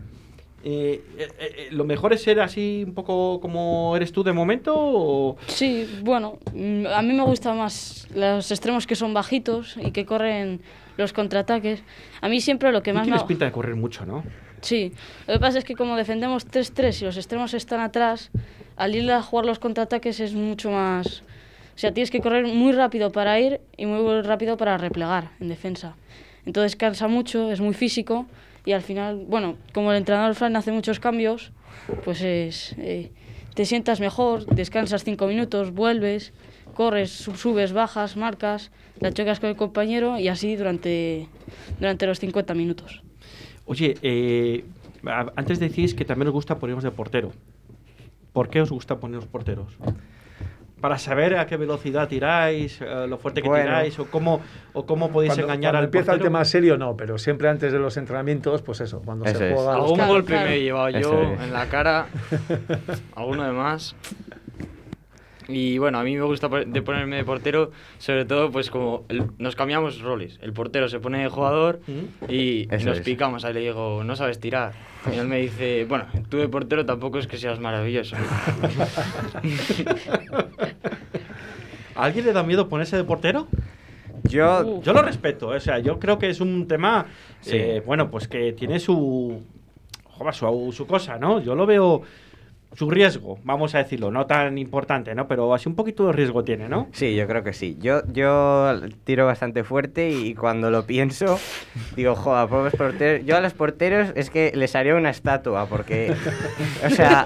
eh, 0.64 1.04
eh, 1.20 1.28
eh, 1.40 1.68
¿lo 1.70 1.84
mejor 1.86 2.14
es 2.14 2.24
ser 2.24 2.40
así 2.42 2.84
un 2.88 2.96
poco 2.96 3.40
como 3.40 3.96
eres 3.96 4.12
tú 4.12 4.24
de 4.24 4.34
momento? 4.34 4.74
O... 4.76 5.38
Sí, 5.46 5.88
bueno, 6.02 6.40
mm, 6.56 6.88
a 6.88 7.04
mí 7.04 7.14
me 7.14 7.22
gustan 7.22 7.60
más 7.60 8.08
los 8.16 8.50
extremos 8.50 8.88
que 8.88 8.96
son 8.96 9.14
bajitos 9.14 9.78
y 9.80 9.92
que 9.92 10.08
corren 10.08 10.62
los 10.98 11.14
contraataques. 11.14 11.84
A 12.22 12.30
mí 12.30 12.42
siempre 12.42 12.72
lo 12.72 12.82
que 12.84 12.94
más 12.94 13.02
me... 13.02 13.06
tienes 13.08 13.24
ha- 13.24 13.28
pinta 13.28 13.46
de 13.46 13.52
correr 13.52 13.76
mucho, 13.76 14.06
¿no? 14.06 14.24
Sí, 14.62 14.94
lo 15.28 15.34
que 15.36 15.40
pasa 15.40 15.60
es 15.60 15.64
que 15.64 15.76
como 15.76 15.96
defendemos 15.96 16.48
3-3 16.48 17.02
y 17.02 17.06
los 17.06 17.18
extremos 17.18 17.54
están 17.54 17.82
atrás, 17.82 18.32
al 18.78 18.96
ir 18.96 19.12
a 19.12 19.22
jugar 19.22 19.46
los 19.46 19.60
contraataques 19.60 20.20
es 20.20 20.34
mucho 20.34 20.72
más... 20.72 21.22
O 21.76 21.78
sea, 21.78 21.94
tienes 21.94 22.10
que 22.10 22.22
correr 22.22 22.46
muy 22.48 22.72
rápido 22.72 23.12
para 23.12 23.38
ir 23.40 23.60
y 23.78 23.86
muy 23.86 24.22
rápido 24.22 24.56
para 24.58 24.78
replegar 24.78 25.32
en 25.42 25.50
defensa. 25.50 25.96
Entonces 26.46 26.76
cansa 26.76 27.08
mucho, 27.08 27.52
es 27.52 27.60
muy 27.60 27.74
físico 27.74 28.26
y 28.66 28.72
al 28.72 28.82
final, 28.82 29.26
bueno, 29.28 29.58
como 29.74 29.92
el 29.92 29.98
entrenador 29.98 30.36
Fran 30.36 30.56
hace 30.56 30.72
muchos 30.72 31.00
cambios, 31.00 31.52
pues 32.06 32.22
es... 32.22 32.74
eh, 32.78 33.12
te 33.54 33.66
sientas 33.66 34.00
mejor, 34.00 34.46
descansas 34.48 35.04
5 35.04 35.28
minutos, 35.28 35.72
vuelves, 35.72 36.34
corres, 36.76 37.10
sub- 37.10 37.38
subes, 37.38 37.74
bajas, 37.74 38.16
marcas, 38.18 38.70
la 39.00 39.12
chocas 39.12 39.40
con 39.40 39.50
el 39.50 39.56
compañero 39.56 40.20
y 40.20 40.28
así 40.28 40.56
durante, 40.56 41.28
durante 41.80 42.06
los 42.06 42.20
50 42.20 42.54
minutos. 42.54 43.02
Oye, 43.66 43.96
eh, 44.04 44.64
antes 45.36 45.60
decís 45.60 45.96
que 45.96 46.06
también 46.06 46.28
os 46.28 46.34
gusta 46.34 46.60
poneros 46.60 46.84
de 46.84 46.92
portero. 46.92 47.32
¿Por 48.34 48.50
qué 48.50 48.62
os 48.62 48.70
gusta 48.70 48.98
poneros 49.00 49.26
porteros? 49.26 49.74
Para 50.82 50.98
saber 51.00 51.38
a 51.38 51.48
qué 51.48 51.58
velocidad 51.58 52.08
tiráis, 52.08 52.80
eh, 52.82 53.08
lo 53.08 53.18
fuerte 53.18 53.42
que 53.42 53.48
Bueno. 53.48 53.64
tiráis, 53.66 53.98
o 53.98 54.06
cómo, 54.06 54.42
o 54.74 54.86
cómo 54.86 55.10
podéis 55.10 55.30
Cuando, 55.32 55.44
engañar 55.46 55.72
cuando 55.72 55.78
al 55.80 55.84
empieza 55.86 56.06
portero. 56.12 56.24
el 56.26 56.30
tema 56.32 56.46
serio, 56.46 56.78
no, 56.78 56.96
pero 56.98 57.18
siempre 57.18 57.48
antes 57.50 57.72
de 57.72 57.80
los 57.80 57.96
entrenamientos, 57.98 58.62
pues 58.62 58.82
eso, 58.82 59.02
cuando 59.02 59.26
Eso 59.26 59.40
se 59.40 59.48
es. 59.50 59.56
juega 59.56 59.74
Algún 59.76 59.96
Claro, 59.96 60.12
golpe 60.14 60.34
claro. 60.34 60.50
me 60.50 60.56
he 60.58 60.62
llevado 60.62 60.90
yo 60.90 61.00
Eso 61.00 61.22
es. 61.34 61.42
en 61.42 61.54
la 61.54 61.66
cara, 61.70 62.08
alguno 63.16 63.44
de 63.46 63.52
más. 63.54 63.96
Y 65.48 65.78
bueno, 65.78 66.00
a 66.00 66.04
mí 66.04 66.16
me 66.16 66.24
gusta 66.24 66.48
de 66.50 66.82
ponerme 66.82 67.18
de 67.18 67.24
portero, 67.24 67.72
sobre 68.00 68.26
todo 68.26 68.50
pues 68.52 68.72
como 68.72 69.06
el- 69.10 69.26
nos 69.38 69.56
cambiamos 69.56 70.02
roles. 70.02 70.40
El 70.42 70.54
portero 70.54 70.90
se 70.90 71.00
pone 71.00 71.22
de 71.22 71.30
jugador 71.30 71.82
y 72.28 72.68
Eso 72.74 72.88
nos 72.90 72.98
es. 73.00 73.04
picamos. 73.06 73.46
Ahí 73.46 73.54
le 73.54 73.60
digo, 73.60 74.04
no 74.04 74.16
sabes 74.16 74.40
tirar. 74.40 74.74
Y 75.14 75.18
él 75.20 75.28
me 75.28 75.38
dice, 75.40 75.86
bueno, 75.88 76.06
tú 76.30 76.38
de 76.38 76.48
portero 76.50 76.84
tampoco 76.86 77.20
es 77.20 77.28
que 77.28 77.38
seas 77.38 77.60
maravilloso. 77.60 78.16
¿A 81.96 82.04
alguien 82.06 82.26
le 82.26 82.34
da 82.34 82.44
miedo 82.44 82.68
ponerse 82.68 82.98
de 82.98 83.04
portero? 83.04 83.48
Yo. 84.24 84.82
Yo 84.82 84.94
lo 84.94 85.02
respeto, 85.04 85.54
eh, 85.54 85.58
o 85.58 85.60
sea, 85.60 85.80
yo 85.80 86.00
creo 86.00 86.18
que 86.18 86.30
es 86.30 86.42
un 86.42 86.68
tema, 86.68 87.06
Sí. 87.42 87.52
eh, 87.58 87.84
bueno, 87.86 88.10
pues 88.10 88.28
que 88.28 88.54
tiene 88.54 88.80
su, 88.80 89.44
joder, 90.06 90.34
su, 90.34 90.74
su 90.76 90.88
cosa, 90.88 91.20
¿no? 91.20 91.40
Yo 91.42 91.54
lo 91.54 91.66
veo, 91.68 92.02
su 92.76 92.90
riesgo, 92.90 93.40
vamos 93.44 93.74
a 93.74 93.80
decirlo, 93.80 94.12
no 94.12 94.26
tan 94.26 94.58
importante, 94.58 95.16
¿no? 95.16 95.28
Pero 95.28 95.54
así 95.54 95.70
un 95.70 95.76
poquito 95.76 96.08
de 96.08 96.14
riesgo 96.14 96.44
tiene, 96.44 96.68
¿no? 96.68 96.88
Sí, 96.92 97.16
yo 97.16 97.26
creo 97.26 97.44
que 97.44 97.54
sí. 97.54 97.78
Yo, 97.80 98.02
yo 98.12 98.82
tiro 99.06 99.26
bastante 99.26 99.64
fuerte 99.64 100.10
y 100.10 100.36
cuando 100.36 100.70
lo 100.70 100.86
pienso, 100.86 101.40
digo, 101.96 102.16
joder, 102.16 102.50
pobres 102.50 102.76
porteros. 102.76 103.26
Yo 103.26 103.38
a 103.38 103.42
los 103.42 103.54
porteros 103.54 104.12
es 104.16 104.30
que 104.30 104.52
les 104.56 104.76
haría 104.76 104.96
una 104.96 105.10
estatua, 105.10 105.68
porque, 105.68 106.14
o 106.86 106.90
sea, 106.90 107.26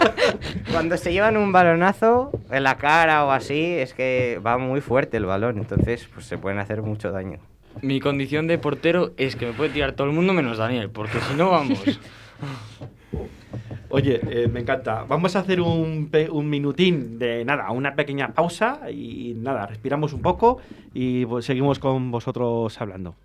cuando 0.71 0.97
se 0.97 1.11
llevan 1.11 1.35
un 1.35 1.51
balonazo 1.51 2.31
en 2.51 2.63
la 2.63 2.77
cara 2.77 3.25
o 3.25 3.31
así, 3.31 3.73
es 3.73 3.93
que 3.95 4.39
va 4.45 4.57
muy 4.59 4.81
fuerte 4.81 5.17
el 5.17 5.25
balón, 5.25 5.57
entonces 5.57 6.07
pues 6.13 6.27
se 6.27 6.37
pueden 6.37 6.59
hacer 6.59 6.83
mucho 6.83 7.11
daño. 7.11 7.39
Mi 7.81 7.99
condición 7.99 8.45
de 8.47 8.57
portero 8.57 9.13
es 9.17 9.35
que 9.35 9.47
me 9.47 9.53
puede 9.53 9.71
tirar 9.71 9.93
todo 9.93 10.07
el 10.07 10.13
mundo 10.13 10.33
menos 10.33 10.57
Daniel, 10.57 10.89
porque 10.89 11.19
si 11.21 11.33
no, 11.33 11.49
vamos. 11.49 11.81
Oye, 13.89 14.19
eh, 14.29 14.47
me 14.47 14.59
encanta. 14.61 15.03
Vamos 15.07 15.35
a 15.35 15.39
hacer 15.39 15.61
un, 15.61 16.11
un 16.31 16.49
minutín 16.49 17.17
de 17.17 17.43
nada, 17.43 17.71
una 17.71 17.95
pequeña 17.95 18.33
pausa 18.33 18.89
y 18.91 19.33
nada, 19.35 19.65
respiramos 19.65 20.13
un 20.13 20.21
poco 20.21 20.59
y 20.93 21.25
pues, 21.25 21.45
seguimos 21.45 21.79
con 21.79 22.11
vosotros 22.11 22.79
hablando. 22.79 23.15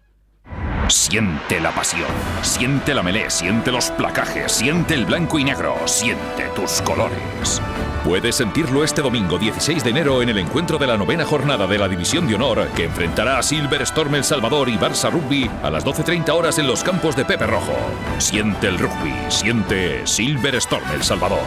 Siente 0.88 1.60
la 1.60 1.70
pasión, 1.70 2.10
siente 2.42 2.94
la 2.94 3.02
melé, 3.02 3.30
siente 3.30 3.72
los 3.72 3.90
placajes, 3.90 4.52
siente 4.52 4.94
el 4.94 5.06
blanco 5.06 5.38
y 5.38 5.44
negro, 5.44 5.74
siente 5.86 6.44
tus 6.54 6.82
colores. 6.82 7.62
Puedes 8.04 8.36
sentirlo 8.36 8.84
este 8.84 9.00
domingo 9.00 9.38
16 9.38 9.82
de 9.82 9.88
enero 9.88 10.20
en 10.20 10.28
el 10.28 10.36
encuentro 10.36 10.76
de 10.76 10.86
la 10.86 10.98
novena 10.98 11.24
jornada 11.24 11.66
de 11.66 11.78
la 11.78 11.88
División 11.88 12.28
de 12.28 12.34
Honor 12.34 12.68
que 12.76 12.84
enfrentará 12.84 13.38
a 13.38 13.42
Silver 13.42 13.80
Storm 13.80 14.14
El 14.16 14.24
Salvador 14.24 14.68
y 14.68 14.76
Barça 14.76 15.10
Rugby 15.10 15.50
a 15.62 15.70
las 15.70 15.86
12.30 15.86 16.28
horas 16.34 16.58
en 16.58 16.66
los 16.66 16.84
campos 16.84 17.16
de 17.16 17.24
Pepe 17.24 17.46
Rojo. 17.46 17.72
Siente 18.18 18.68
el 18.68 18.78
rugby, 18.78 19.14
siente 19.30 20.06
Silver 20.06 20.54
Storm 20.56 20.84
El 20.92 21.02
Salvador. 21.02 21.40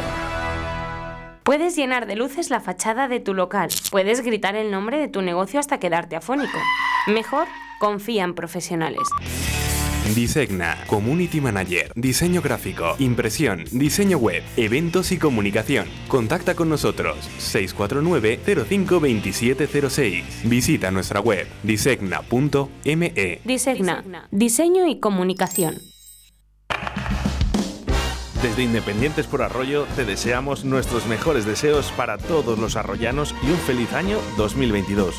Puedes 1.43 1.76
llenar 1.76 2.08
de 2.08 2.15
luces 2.15 2.50
la 2.50 2.60
fachada 2.60 3.08
de 3.08 3.20
tu 3.20 3.36
local. 3.36 3.70
Puedes 3.91 4.22
gritar 4.22 4.56
el 4.56 4.72
nombre 4.72 4.98
de 4.98 5.10
tu 5.10 5.22
negocio 5.22 5.60
hasta 5.60 5.78
quedarte 5.78 6.15
afónico. 6.15 6.58
Mejor, 7.06 7.48
confía 7.80 8.24
en 8.24 8.34
profesionales. 8.34 9.08
Disegna, 10.15 10.78
Community 10.88 11.41
Manager, 11.41 11.91
Diseño 11.96 12.41
Gráfico, 12.41 12.96
Impresión, 13.00 13.65
Diseño 13.72 14.17
Web, 14.17 14.43
Eventos 14.56 15.12
y 15.12 15.17
Comunicación. 15.17 15.88
Contacta 16.08 16.56
con 16.56 16.70
nosotros 16.70 17.17
649-052706. 17.39 20.24
Visita 20.43 20.91
nuestra 20.91 21.20
web 21.20 21.46
disegna.me. 21.63 23.41
Disegna, 23.43 24.30
diseño 24.32 24.88
y 24.88 25.00
comunicación. 25.00 25.76
Desde 28.41 28.63
Independientes 28.63 29.26
por 29.26 29.41
Arroyo 29.41 29.88
te 29.96 30.06
deseamos 30.06 30.63
nuestros 30.63 31.08
mejores 31.08 31.46
deseos 31.46 31.91
para 31.98 32.20
todos 32.20 32.60
los 32.60 32.76
arroyanos 32.76 33.34
y 33.41 33.50
un 33.50 33.58
feliz 33.58 33.91
año 33.93 34.20
2022. 34.38 35.15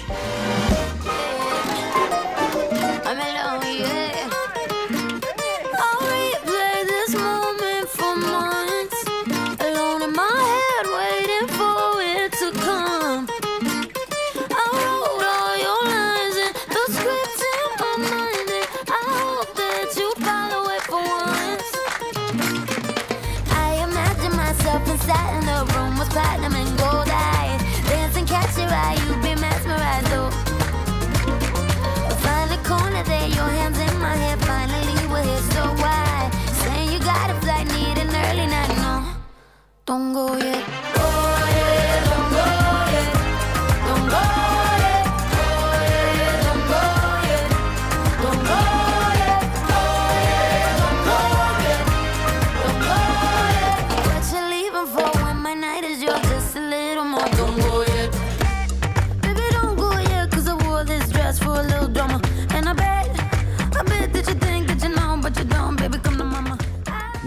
Tongo 39.88 40.36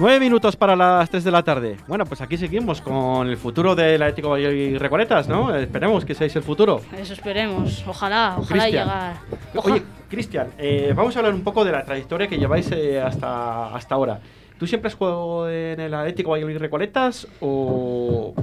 Nueve 0.01 0.19
minutos 0.19 0.55
para 0.55 0.75
las 0.75 1.11
3 1.11 1.23
de 1.23 1.29
la 1.29 1.43
tarde. 1.43 1.77
Bueno, 1.87 2.07
pues 2.07 2.21
aquí 2.21 2.35
seguimos 2.35 2.81
con 2.81 3.29
el 3.29 3.37
futuro 3.37 3.75
del 3.75 4.01
Atlético 4.01 4.31
Valladolid 4.31 4.79
Recoletas, 4.79 5.27
¿no? 5.27 5.55
Esperemos 5.55 6.05
que 6.05 6.15
seáis 6.15 6.35
el 6.35 6.41
futuro. 6.41 6.81
Eso 6.97 7.13
esperemos. 7.13 7.83
Ojalá, 7.87 8.33
ojalá 8.39 8.63
Cristian. 8.63 8.87
llegar. 8.87 9.15
Oye, 9.63 9.83
Cristian, 10.09 10.47
eh, 10.57 10.91
vamos 10.95 11.15
a 11.15 11.19
hablar 11.19 11.35
un 11.35 11.43
poco 11.43 11.63
de 11.63 11.73
la 11.73 11.85
trayectoria 11.85 12.25
que 12.27 12.39
lleváis 12.39 12.71
eh, 12.71 12.99
hasta, 12.99 13.75
hasta 13.75 13.93
ahora. 13.93 14.19
¿Tú 14.57 14.65
siempre 14.65 14.87
has 14.87 14.95
jugado 14.95 15.47
en 15.47 15.79
el 15.79 15.93
Atlético 15.93 16.31
Valladolid 16.31 16.57
Recoletas 16.57 17.27
o, 17.39 18.33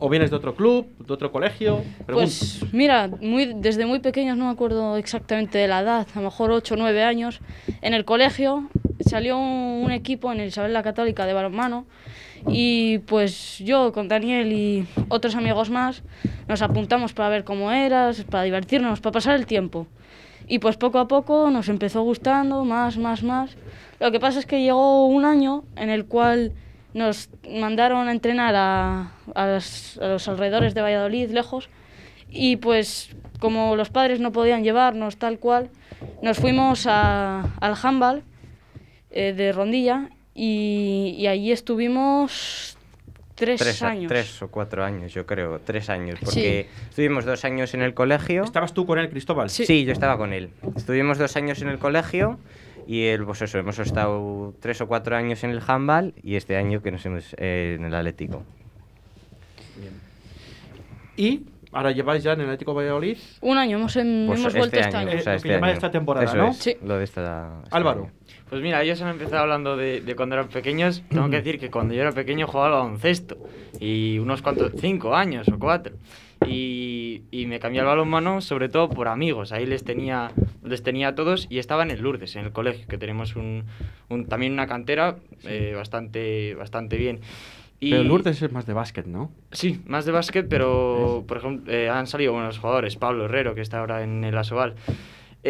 o 0.00 0.08
vienes 0.08 0.30
de 0.30 0.36
otro 0.36 0.56
club, 0.56 0.88
de 0.98 1.14
otro 1.14 1.30
colegio? 1.30 1.84
Pregunto. 2.06 2.28
Pues 2.28 2.64
mira, 2.72 3.06
muy, 3.20 3.54
desde 3.54 3.86
muy 3.86 4.00
pequeños 4.00 4.36
no 4.36 4.46
me 4.46 4.50
acuerdo 4.50 4.96
exactamente 4.96 5.58
de 5.58 5.68
la 5.68 5.78
edad, 5.78 6.08
a 6.12 6.18
lo 6.18 6.24
mejor 6.24 6.50
8 6.50 6.74
o 6.74 6.76
9 6.76 7.04
años, 7.04 7.38
en 7.82 7.94
el 7.94 8.04
colegio 8.04 8.68
salió 9.08 9.38
un, 9.38 9.90
equipo 9.90 10.30
en 10.32 10.40
el 10.40 10.48
Isabel 10.48 10.72
la 10.72 10.82
Católica 10.82 11.26
de 11.26 11.32
balonmano 11.32 11.86
y 12.46 12.98
pues 12.98 13.58
yo 13.58 13.92
con 13.92 14.06
Daniel 14.08 14.52
y 14.52 14.86
otros 15.08 15.34
amigos 15.34 15.70
más 15.70 16.02
nos 16.46 16.62
apuntamos 16.62 17.12
para 17.14 17.28
ver 17.30 17.44
cómo 17.44 17.72
eras, 17.72 18.22
para 18.24 18.44
divertirnos, 18.44 19.00
para 19.00 19.12
pasar 19.12 19.34
el 19.36 19.46
tiempo. 19.46 19.86
Y 20.46 20.60
pues 20.60 20.76
poco 20.76 20.98
a 20.98 21.08
poco 21.08 21.50
nos 21.50 21.68
empezó 21.68 22.02
gustando, 22.02 22.64
más, 22.64 22.96
más, 22.96 23.22
más. 23.22 23.56
Lo 23.98 24.10
que 24.12 24.20
pasa 24.20 24.38
es 24.38 24.46
que 24.46 24.62
llegó 24.62 25.06
un 25.06 25.24
año 25.24 25.64
en 25.76 25.90
el 25.90 26.06
cual 26.06 26.52
nos 26.94 27.28
mandaron 27.50 28.08
a 28.08 28.12
entrenar 28.12 28.54
a, 28.56 29.12
a 29.34 29.46
los 29.46 30.28
alrededores 30.28 30.74
de 30.74 30.82
Valladolid, 30.82 31.30
lejos, 31.30 31.68
y 32.30 32.56
pues 32.56 33.10
como 33.40 33.76
los 33.76 33.90
padres 33.90 34.20
no 34.20 34.32
podían 34.32 34.64
llevarnos 34.64 35.16
tal 35.16 35.38
cual, 35.38 35.70
nos 36.22 36.38
fuimos 36.38 36.86
a- 36.86 37.44
al 37.60 37.74
handball 37.82 38.22
eh, 39.10 39.32
de 39.32 39.52
Rondilla 39.52 40.08
y, 40.34 41.14
y 41.18 41.26
allí 41.26 41.50
estuvimos 41.52 42.76
tres, 43.34 43.60
Tres, 43.60 43.82
a- 43.82 43.88
años. 43.90 44.08
tres 44.08 44.42
o 44.42 44.48
cuatro 44.48 44.84
años, 44.84 45.12
yo 45.14 45.24
creo, 45.26 45.60
tres 45.60 45.88
años, 45.90 46.18
porque 46.22 46.68
estuvimos 46.90 47.24
dos 47.24 47.44
años 47.44 47.72
en 47.74 47.82
el 47.82 47.94
colegio. 47.94 48.44
¿Estabas 48.44 48.74
tú 48.74 48.84
con 48.86 48.98
él, 48.98 49.08
Cristóbal? 49.10 49.48
Sí. 49.50 49.84
yo 49.84 49.92
estaba 49.92 50.16
con 50.18 50.32
él. 50.32 50.50
Estuvimos 50.76 51.18
dos 51.18 51.36
años 51.36 51.62
en 51.62 51.68
el 51.68 51.78
colegio 51.78 52.38
y 52.86 53.04
él, 53.06 53.24
pues 53.24 53.42
eso, 53.42 53.58
hemos 53.58 53.78
estado 53.78 54.54
tres 54.60 54.80
o 54.80 54.88
cuatro 54.88 55.14
años 55.16 55.44
en 55.44 55.50
el 55.50 55.60
handball 55.66 56.14
y 56.22 56.36
este 56.36 56.56
año 56.56 56.82
que 56.82 56.90
nos 56.90 57.04
hemos 57.06 57.34
eh, 57.38 57.76
en 57.78 57.84
el 57.84 57.94
Atlético. 57.94 58.42
Y 61.16 61.42
ahora 61.72 61.90
lleváis 61.90 62.22
ya 62.22 62.32
en 62.32 62.40
el 62.40 62.46
Atlético 62.46 62.74
Valladolid. 62.74 63.18
Un 63.40 63.58
año, 63.58 63.78
hemos, 63.78 63.96
em- 63.96 64.26
Pues 64.26 64.40
hemos 64.40 64.54
vuelto 64.54 64.78
este 64.78 64.96
año. 64.96 65.10
Llamáis 65.44 65.74
esta 65.74 65.90
temporada, 65.90 66.26
Eso 66.26 66.36
¿no? 66.36 66.48
es, 66.50 66.76
lo 66.82 66.96
de 66.98 67.04
esta, 67.04 67.60
este 67.64 67.76
Álvaro. 67.76 68.02
año. 68.04 68.12
Pues 68.50 68.62
mira, 68.62 68.82
ellos 68.82 69.00
han 69.02 69.10
empezado 69.10 69.42
hablando 69.42 69.76
de, 69.76 70.00
de 70.00 70.16
cuando 70.16 70.34
eran 70.34 70.48
pequeños. 70.48 71.02
Tengo 71.10 71.28
que 71.30 71.36
decir 71.36 71.58
que 71.58 71.70
cuando 71.70 71.94
yo 71.94 72.00
era 72.02 72.12
pequeño 72.12 72.46
jugaba 72.46 72.66
al 72.68 72.82
baloncesto. 72.84 73.36
Y 73.80 74.18
unos 74.18 74.42
cuantos, 74.42 74.72
cinco 74.80 75.14
años 75.14 75.48
o 75.48 75.58
cuatro. 75.58 75.94
Y, 76.46 77.22
y 77.30 77.46
me 77.46 77.58
cambié 77.58 77.80
al 77.80 77.86
balonmano 77.86 78.40
sobre 78.40 78.68
todo 78.68 78.88
por 78.88 79.08
amigos. 79.08 79.52
Ahí 79.52 79.66
les 79.66 79.84
tenía, 79.84 80.30
les 80.64 80.82
tenía 80.82 81.08
a 81.08 81.14
todos 81.14 81.46
y 81.50 81.58
estaba 81.58 81.82
en 81.82 81.90
el 81.90 82.00
Lourdes, 82.00 82.36
en 82.36 82.44
el 82.46 82.52
colegio, 82.52 82.86
que 82.88 82.96
tenemos 82.96 83.36
un, 83.36 83.64
un- 84.08 84.26
también 84.26 84.52
una 84.52 84.66
cantera 84.66 85.16
eh, 85.44 85.74
bastante, 85.76 86.54
bastante 86.54 86.96
bien. 86.96 87.20
Y- 87.80 87.90
Pero 87.90 88.04
Lourdes 88.04 88.40
es 88.40 88.50
más 88.52 88.66
de 88.66 88.72
básquet, 88.72 89.06
¿no? 89.06 89.30
Sí, 89.52 89.80
más 89.86 90.04
de 90.06 90.12
básquet, 90.12 90.48
pero 90.48 91.24
por 91.28 91.36
ejemplo 91.36 91.72
eh, 91.72 91.88
han 91.90 92.06
salido 92.06 92.32
buenos 92.32 92.58
jugadores. 92.58 92.96
Pablo 92.96 93.26
Herrero, 93.26 93.54
que 93.54 93.60
está 93.60 93.80
ahora 93.80 94.02
en 94.02 94.24
el 94.24 94.36
Asobal. 94.38 94.74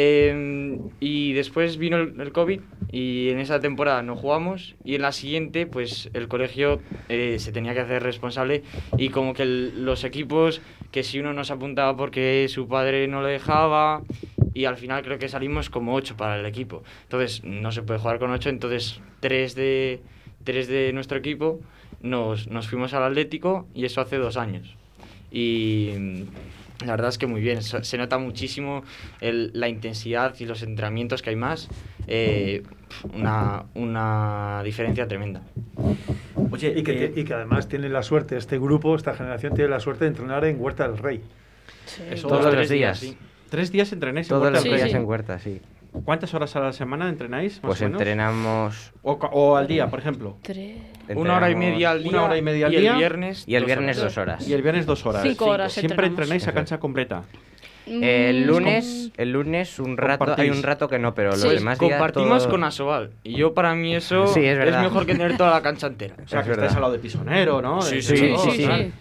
Eh, 0.01 0.79
y 1.01 1.33
después 1.33 1.77
vino 1.77 1.97
el, 1.97 2.21
el 2.21 2.31
COVID 2.31 2.61
y 2.93 3.31
en 3.31 3.41
esa 3.41 3.59
temporada 3.59 4.01
no 4.05 4.15
jugamos 4.15 4.77
y 4.85 4.95
en 4.95 5.03
la 5.03 5.11
siguiente 5.11 5.67
pues 5.67 6.09
el 6.15 6.29
colegio 6.29 6.81
eh, 7.09 7.41
se 7.41 7.51
tenía 7.51 7.75
que 7.75 7.81
hacer 7.81 8.05
responsable 8.05 8.63
y 8.97 9.09
como 9.09 9.35
que 9.35 9.43
el- 9.43 9.85
los 9.85 10.05
equipos 10.05 10.61
que 10.93 11.03
si 11.03 11.19
uno 11.19 11.33
no 11.33 11.43
se 11.43 11.53
apuntaba 11.53 11.97
porque 11.97 12.47
su 12.49 12.69
padre 12.69 13.09
no 13.09 13.23
le 13.23 13.31
dejaba 13.31 14.03
y 14.55 14.67
al 14.67 14.77
final 14.77 15.03
creo 15.03 15.19
que 15.19 15.29
salimos 15.29 15.69
como 15.69 15.95
ocho 15.97 16.17
para 16.17 16.39
el 16.39 16.47
equipo. 16.47 16.85
Entonces 17.03 17.43
no 17.43 17.73
se 17.73 17.83
puede 17.83 17.99
jugar 17.99 18.21
con 18.21 18.31
ocho, 18.31 18.51
entonces 18.51 19.01
tres 19.19 19.57
de, 19.57 20.01
tres 20.45 20.69
de 20.69 20.93
nuestro 20.93 21.19
equipo 21.19 21.59
nos, 22.03 22.47
nos 22.47 22.69
fuimos 22.69 22.95
al 22.95 23.03
Atlético 23.03 23.67
y 23.75 23.85
eso 23.85 24.01
hace 24.01 24.17
dos 24.17 24.37
años. 24.37 24.77
Y 25.33 25.91
la 26.85 26.93
verdad 26.93 27.09
es 27.09 27.19
que 27.19 27.27
muy 27.27 27.41
bien, 27.41 27.63
se 27.63 27.99
nota 27.99 28.19
muchísimo 28.19 28.85
el- 29.21 29.51
la 29.55 29.69
intensidad 29.69 30.35
y 30.39 30.47
los 30.47 30.63
entrenamientos 30.63 31.23
que 31.23 31.31
hay 31.31 31.37
más, 31.37 31.69
eh, 32.07 32.63
una, 33.15 33.65
una 33.75 34.63
diferencia 34.65 35.07
tremenda. 35.09 35.43
Oye, 36.51 36.73
y 36.77 36.83
que, 36.83 37.13
y 37.15 37.25
que 37.25 37.35
además 37.35 37.69
tiene 37.69 37.89
la 37.89 38.03
suerte, 38.03 38.37
este 38.37 38.59
grupo, 38.59 38.95
esta 38.97 39.15
generación 39.15 39.55
tiene 39.55 39.71
la 39.71 39.81
suerte 39.81 40.05
de 40.05 40.11
entrenar 40.11 40.45
en 40.45 40.61
Huerta 40.61 40.89
del 40.89 40.99
Rey. 40.99 41.21
Eso, 42.11 42.29
Todos 42.29 42.43
tres 42.51 42.55
los 42.61 42.69
días. 42.69 42.99
sí. 42.99 43.17
Tres 43.51 43.73
días 43.73 43.93
entrenáis 43.93 44.27
en 44.27 44.31
Todos 44.31 44.43
Huerta 44.43 44.57
los 44.59 44.65
del 44.65 44.73
Rey. 44.75 44.83
días 44.85 44.95
en 44.95 45.05
Huerta, 45.07 45.39
sí. 45.39 45.61
¿Cuántas 46.05 46.33
horas 46.35 46.55
a 46.57 46.61
la 46.61 46.73
semana 46.73 47.09
entrenáis? 47.09 47.55
Más 47.55 47.61
Pues 47.69 47.81
o 47.81 47.85
menos? 47.85 48.01
entrenamos 48.01 48.93
O, 49.03 49.13
o 49.13 49.57
al 49.57 49.67
día, 49.67 49.89
por 49.89 49.99
ejemplo. 49.99 50.37
Una 51.15 51.37
hora 51.37 51.51
y 51.51 51.55
media 51.55 51.91
al 51.91 52.03
día 52.03 52.11
Una 52.13 52.23
hora 52.25 52.37
y 52.37 52.43
media 52.43 52.67
al 52.67 52.75
el 52.75 52.81
día. 52.83 52.95
viernes 52.97 53.45
Y 53.47 53.55
el 53.55 53.63
dos 53.63 53.67
viernes 53.67 53.99
horas. 53.99 54.15
dos 54.15 54.19
horas. 54.23 54.49
Y 54.49 54.53
el 54.53 54.63
viernes 54.63 54.87
dos 54.87 55.05
horas. 55.07 55.23
Cinco 55.23 55.47
horas 55.47 55.73
Siempre 55.73 55.95
entrenamos. 56.07 56.21
entrenáis 56.21 56.49
a 56.49 56.53
cancha 56.53 56.79
completa. 56.79 57.23
El 57.87 58.45
Mm, 58.45 58.47
lunes, 58.47 59.11
el 59.17 59.33
lunes 59.33 59.79
un 59.79 59.97
rato, 59.97 60.35
hay 60.37 60.51
un 60.51 60.63
rato 60.63 60.89
que 60.89 60.99
no, 60.99 61.15
pero 61.15 61.31
los 61.31 61.43
Pues 61.43 61.59
demás 61.61 61.79
días 61.79 61.93
compartimos 61.93 62.43
todo- 62.43 62.51
con 62.51 62.65
Asobal. 62.65 63.11
Y 63.25 63.35
yo 63.37 63.55
para 63.55 63.75
mí 63.75 63.97
eso 63.97 64.27
Sí, 64.27 64.45
es 64.45 64.59
es, 64.59 64.77
mejor 64.77 65.07
que 65.07 65.13
tener 65.15 65.39
toda 65.39 65.53
la 65.53 65.63
cancha 65.63 65.87
entera. 65.87 66.15
O 66.23 66.29
sea, 66.29 66.41
Es 66.41 66.45
que 66.45 66.51
verdad. 66.51 66.67
estáis 66.67 66.77
al 66.77 66.83
lado 66.83 66.93
de 66.93 66.99
Pisonero, 66.99 67.63
¿no? 67.63 67.81
Sí, 67.81 68.03
sí, 68.03 68.15
sí, 68.37 68.51
sí. 68.51 68.93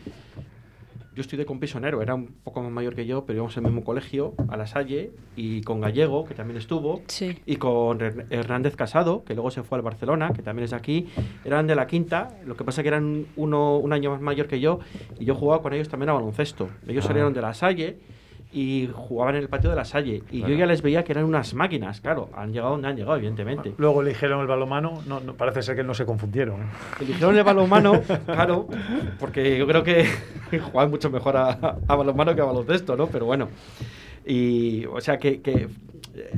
Yo 1.17 1.21
estoy 1.21 1.39
de 1.39 1.47
con 1.47 1.59
Pisonero, 1.59 1.99
era 2.03 2.13
un 2.13 2.27
poco 2.43 2.61
más 2.61 2.71
mayor 2.71 2.93
que 2.93 3.07
yo, 3.07 3.25
pero 3.25 3.37
íbamos 3.37 3.57
al 3.57 3.63
mismo 3.63 3.83
colegio, 3.83 4.35
a 4.49 4.55
La 4.55 4.67
Salle, 4.67 5.09
y 5.35 5.61
con 5.61 5.81
Gallego, 5.81 6.25
que 6.25 6.35
también 6.35 6.59
estuvo, 6.59 7.01
Sí. 7.07 7.39
y 7.43 7.55
con 7.55 7.97
Her- 7.99 8.27
Hernández 8.29 8.75
Casado, 8.75 9.23
que 9.23 9.33
luego 9.33 9.49
se 9.49 9.63
fue 9.63 9.79
al 9.79 9.81
Barcelona, 9.81 10.31
que 10.35 10.43
también 10.43 10.65
es 10.65 10.69
de 10.69 10.75
aquí. 10.77 11.07
Eran 11.43 11.65
de 11.65 11.73
la 11.73 11.87
quinta, 11.87 12.37
lo 12.45 12.55
que 12.55 12.63
pasa 12.63 12.83
que 12.83 12.89
eran 12.89 13.25
uno, 13.35 13.77
un 13.77 13.93
año 13.93 14.11
más 14.11 14.21
mayor 14.21 14.45
que 14.47 14.59
yo, 14.59 14.77
y 15.19 15.25
yo 15.25 15.33
jugaba 15.33 15.63
con 15.63 15.73
ellos 15.73 15.89
también 15.89 16.09
a 16.11 16.13
baloncesto. 16.13 16.69
Ellos 16.87 17.03
Ah. 17.05 17.07
salieron 17.07 17.33
de 17.33 17.41
La 17.41 17.55
Salle 17.55 17.97
y 18.51 18.89
jugaban 18.93 19.35
en 19.35 19.41
el 19.41 19.49
patio 19.49 19.69
de 19.69 19.75
La 19.75 19.85
Salle, 19.85 20.23
y 20.31 20.41
yo 20.41 20.49
ya 20.49 20.65
les 20.65 20.81
veía 20.81 21.03
que 21.03 21.11
eran 21.11 21.25
unas 21.25 21.53
máquinas, 21.53 21.99
claro, 22.01 22.29
han 22.33 22.53
llegado 22.53 22.71
donde 22.71 22.87
han 22.87 22.95
llegado, 22.95 23.17
evidentemente. 23.17 23.73
Luego 23.77 24.01
eligieron 24.01 24.41
el 24.41 24.47
balomano, 24.47 25.01
no, 25.05 25.19
no, 25.19 25.33
parece 25.33 25.61
ser 25.61 25.75
que 25.75 25.83
no 25.83 25.93
se 25.93 26.05
confundieron. 26.05 26.61
¿eh? 26.61 26.65
Eligieron 27.01 27.37
el 27.37 27.43
balonmano, 27.43 28.01
claro, 28.25 28.67
porque 29.19 29.57
yo 29.57 29.67
creo 29.67 29.83
que 29.83 30.07
juegan 30.71 30.89
mucho 30.89 31.09
mejor 31.09 31.37
a, 31.37 31.77
a 31.87 31.95
balonmano 31.95 32.33
que 32.35 32.41
a 32.41 32.45
baloncesto, 32.45 32.95
¿no? 32.95 33.07
Pero 33.07 33.25
bueno. 33.25 33.49
Y, 34.25 34.85
o 34.85 34.99
sea, 34.99 35.17
que, 35.17 35.41
que, 35.41 35.51
eh, 35.51 35.67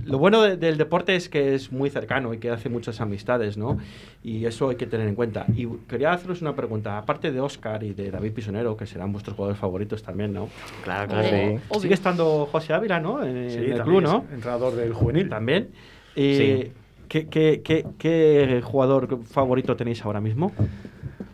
lo 0.06 0.18
bueno 0.18 0.42
de- 0.42 0.58
del 0.58 0.78
deporte 0.78 1.16
es 1.16 1.30
que 1.30 1.56
es 1.56 1.72
muy 1.72 1.90
cercano 1.90 2.34
y 2.34 2.38
que 2.38 2.50
hace 2.50 2.70
muchas 2.70 3.02
amistades, 3.02 3.58
¿no? 3.58 3.78
Y 4.24 4.46
eso 4.46 4.70
hay 4.70 4.76
que 4.76 4.86
tener 4.86 5.08
en 5.08 5.16
cuenta. 5.16 5.46
Y 5.56 5.68
quería 5.88 6.12
haceros 6.14 6.42
una 6.42 6.56
pregunta. 6.56 6.98
Aparte 6.98 7.32
de 7.32 7.40
Oscar 7.40 7.84
y 7.84 7.94
de 7.94 8.12
David 8.12 8.34
Pisonero, 8.34 8.76
que 8.78 8.86
serán 8.86 9.12
vuestros 9.12 9.36
jugadores 9.36 9.60
favoritos 9.60 10.04
también, 10.04 10.34
¿no? 10.34 10.50
Claro, 10.84 11.08
claro. 11.10 11.28
Sí. 11.30 11.80
Sigue 11.82 11.94
estando 11.94 12.48
José 12.52 12.74
Ávila, 12.74 13.00
¿no? 13.00 13.24
En, 13.24 13.50
Sí, 13.50 13.58
en 13.58 13.64
el 13.72 13.78
también 13.78 13.84
club, 13.84 14.04
es 14.04 14.10
¿no? 14.12 14.26
entrenador 14.34 14.76
del 14.76 14.94
juvenil. 14.94 15.30
También. 15.30 15.70
Eh, 16.16 16.64
Sí. 16.66 16.74
¿qué, 17.08 17.28
qué, 17.28 17.62
qué, 17.64 17.86
qué 17.98 18.62
jugador 18.64 19.24
favorito 19.26 19.76
tenéis 19.76 20.04
ahora 20.06 20.22
mismo? 20.22 20.52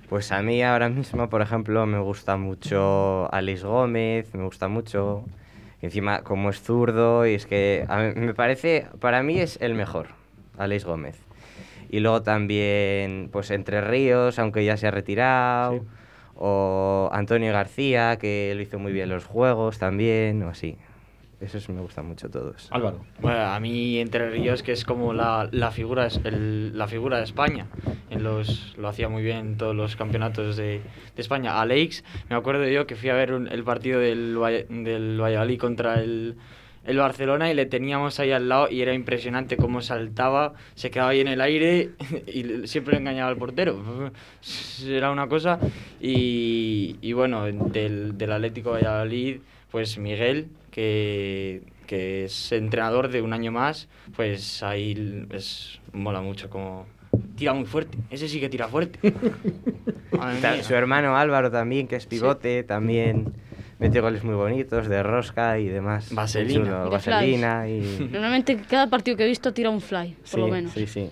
Pues 0.10 0.32
a 0.32 0.42
mí 0.44 0.62
ahora 0.62 0.88
mismo, 0.88 1.28
por 1.30 1.42
ejemplo, 1.42 1.86
me 1.88 2.00
gusta 2.00 2.38
mucho 2.38 3.28
Alex 3.34 3.64
Gómez, 3.64 4.34
me 4.36 4.44
gusta 4.46 4.68
mucho. 4.68 5.26
Encima, 5.86 6.22
como 6.24 6.50
es 6.50 6.62
zurdo, 6.62 7.26
y 7.28 7.36
es 7.36 7.46
que 7.46 7.86
a 7.88 7.98
mí- 8.00 8.14
me 8.16 8.34
parece, 8.34 8.88
para 9.00 9.22
mí 9.24 9.40
es 9.40 9.58
el 9.62 9.76
mejor, 9.76 10.08
Alex 10.58 10.84
Gómez. 10.84 11.16
Y 11.90 12.00
luego 12.00 12.24
también, 12.24 13.30
pues 13.32 13.52
Entre 13.52 13.82
Ríos, 13.82 14.40
aunque 14.40 14.66
ya 14.66 14.76
se 14.78 14.88
ha 14.88 14.92
retirado. 14.92 15.74
Sí. 15.74 15.82
O 16.38 17.10
Antonio 17.14 17.54
García, 17.54 18.18
que 18.18 18.52
lo 18.56 18.62
hizo 18.62 18.78
muy 18.80 18.92
bien 18.92 19.08
los 19.10 19.24
juegos 19.26 19.78
también, 19.80 20.44
o 20.44 20.50
así. 20.50 20.78
Esos 21.42 21.68
me 21.70 21.82
gustan 21.82 22.06
mucho 22.08 22.30
todos. 22.30 22.68
Álvaro. 22.72 23.06
Bueno, 23.20 23.40
a 23.40 23.60
mí 23.60 24.00
Entre 24.00 24.30
Ríos, 24.30 24.64
que 24.64 24.72
es 24.72 24.86
como 24.86 25.14
la, 25.14 25.50
la, 25.52 25.72
figura, 25.72 26.06
es- 26.08 26.20
el- 26.24 26.78
la 26.78 26.88
figura 26.88 27.18
de 27.18 27.24
España. 27.26 27.68
En 28.10 28.24
los, 28.24 28.74
lo 28.78 28.88
hacía 28.88 29.10
muy 29.10 29.22
bien 29.22 29.38
en 29.38 29.58
todos 29.58 29.76
los 29.76 29.96
campeonatos 29.96 30.56
de, 30.56 30.80
de 31.16 31.22
España. 31.22 31.60
Alex, 31.60 32.04
me 32.30 32.36
acuerdo 32.36 32.66
yo 32.68 32.88
que 32.88 32.96
fui 32.96 33.10
a 33.10 33.14
ver 33.16 33.34
un- 33.34 33.48
el 33.48 33.64
partido 33.64 34.00
del, 34.00 34.38
del 34.70 35.20
Valladolid 35.22 35.60
contra 35.60 35.96
el, 36.02 36.36
el 36.86 36.98
Barcelona 36.98 37.52
y 37.52 37.54
le 37.54 37.66
teníamos 37.66 38.20
ahí 38.22 38.32
al 38.32 38.48
lado 38.48 38.70
y 38.72 38.82
era 38.82 38.94
impresionante 38.94 39.58
cómo 39.58 39.82
saltaba, 39.82 40.54
se 40.76 40.90
quedaba 40.90 41.10
ahí 41.12 41.20
en 41.20 41.28
el 41.28 41.42
aire 41.42 41.90
y 42.28 42.44
le- 42.44 42.68
siempre 42.68 42.96
engañaba 42.98 43.30
al 43.30 43.38
portero. 43.38 44.12
Era 44.88 45.12
una 45.12 45.28
cosa. 45.28 45.60
Y, 46.00 46.96
y 47.02 47.12
bueno, 47.14 47.44
del, 47.46 48.18
del 48.18 48.32
Atlético 48.32 48.72
Valladolid, 48.72 49.40
pues 49.72 49.98
Miguel, 49.98 50.48
que, 50.76 51.62
que 51.88 52.26
es 52.26 52.52
entrenador 52.52 53.08
de 53.08 53.22
un 53.22 53.32
año 53.32 53.50
más, 53.50 53.88
pues 54.14 54.62
ahí 54.62 55.26
es, 55.32 55.80
mola 55.94 56.20
mucho 56.20 56.50
como, 56.50 56.86
tira 57.38 57.54
muy 57.54 57.64
fuerte. 57.66 57.98
Ese 58.10 58.28
sí 58.28 58.42
que 58.42 58.50
tira 58.50 58.68
fuerte. 58.68 59.00
Su 60.64 60.74
hermano 60.76 61.16
Álvaro 61.16 61.50
también, 61.50 61.88
que 61.88 61.96
es 61.96 62.06
pivote, 62.06 62.64
también 62.64 63.32
mete 63.80 64.02
goles 64.02 64.26
muy 64.26 64.36
bonitos 64.36 64.90
de 64.90 65.02
rosca 65.02 65.58
y 65.60 65.68
demás. 65.70 66.14
Vaselina. 66.14 66.66
chulo, 66.66 66.84
De 66.84 66.90
Vaselina 66.90 67.70
y... 67.70 68.10
Normalmente 68.12 68.58
cada 68.70 68.90
partido 68.90 69.16
que 69.16 69.24
he 69.24 69.28
visto 69.28 69.54
tira 69.54 69.70
un 69.70 69.80
fly, 69.80 70.14
por 70.14 70.26
sí, 70.26 70.38
lo 70.42 70.48
menos. 70.50 70.74
sí, 70.74 70.88
sí. 70.88 71.10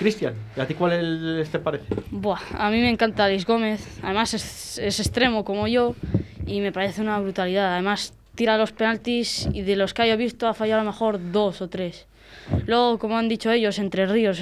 Cristian, 0.00 0.34
¿y 0.56 0.60
a 0.60 0.66
ti 0.66 0.74
cuál 0.74 0.92
el- 0.94 1.46
te 1.50 1.60
parece? 1.60 1.84
Buah, 2.10 2.40
a 2.58 2.70
mí 2.70 2.80
me 2.80 2.90
encanta 2.90 3.24
Alex 3.24 3.46
Gómez. 3.46 3.86
Además 4.02 4.34
es, 4.34 4.78
es 4.78 4.98
extremo 4.98 5.44
como 5.44 5.68
yo 5.68 5.94
y 6.44 6.60
me 6.60 6.72
parece 6.72 7.02
una 7.02 7.20
brutalidad. 7.20 7.72
Además 7.74 8.14
tira 8.34 8.58
los 8.58 8.72
penaltis 8.72 9.48
y 9.52 9.62
de 9.62 9.76
los 9.76 9.94
que 9.94 10.02
haya 10.02 10.16
visto 10.16 10.48
ha 10.48 10.54
fallado 10.54 10.80
a 10.80 10.84
lo 10.84 10.90
mejor 10.90 11.32
dos 11.32 11.60
o 11.62 11.68
tres. 11.68 12.06
Luego, 12.66 12.98
como 12.98 13.18
han 13.18 13.28
dicho 13.28 13.50
ellos, 13.50 13.78
Entre 13.78 14.06
Ríos 14.06 14.40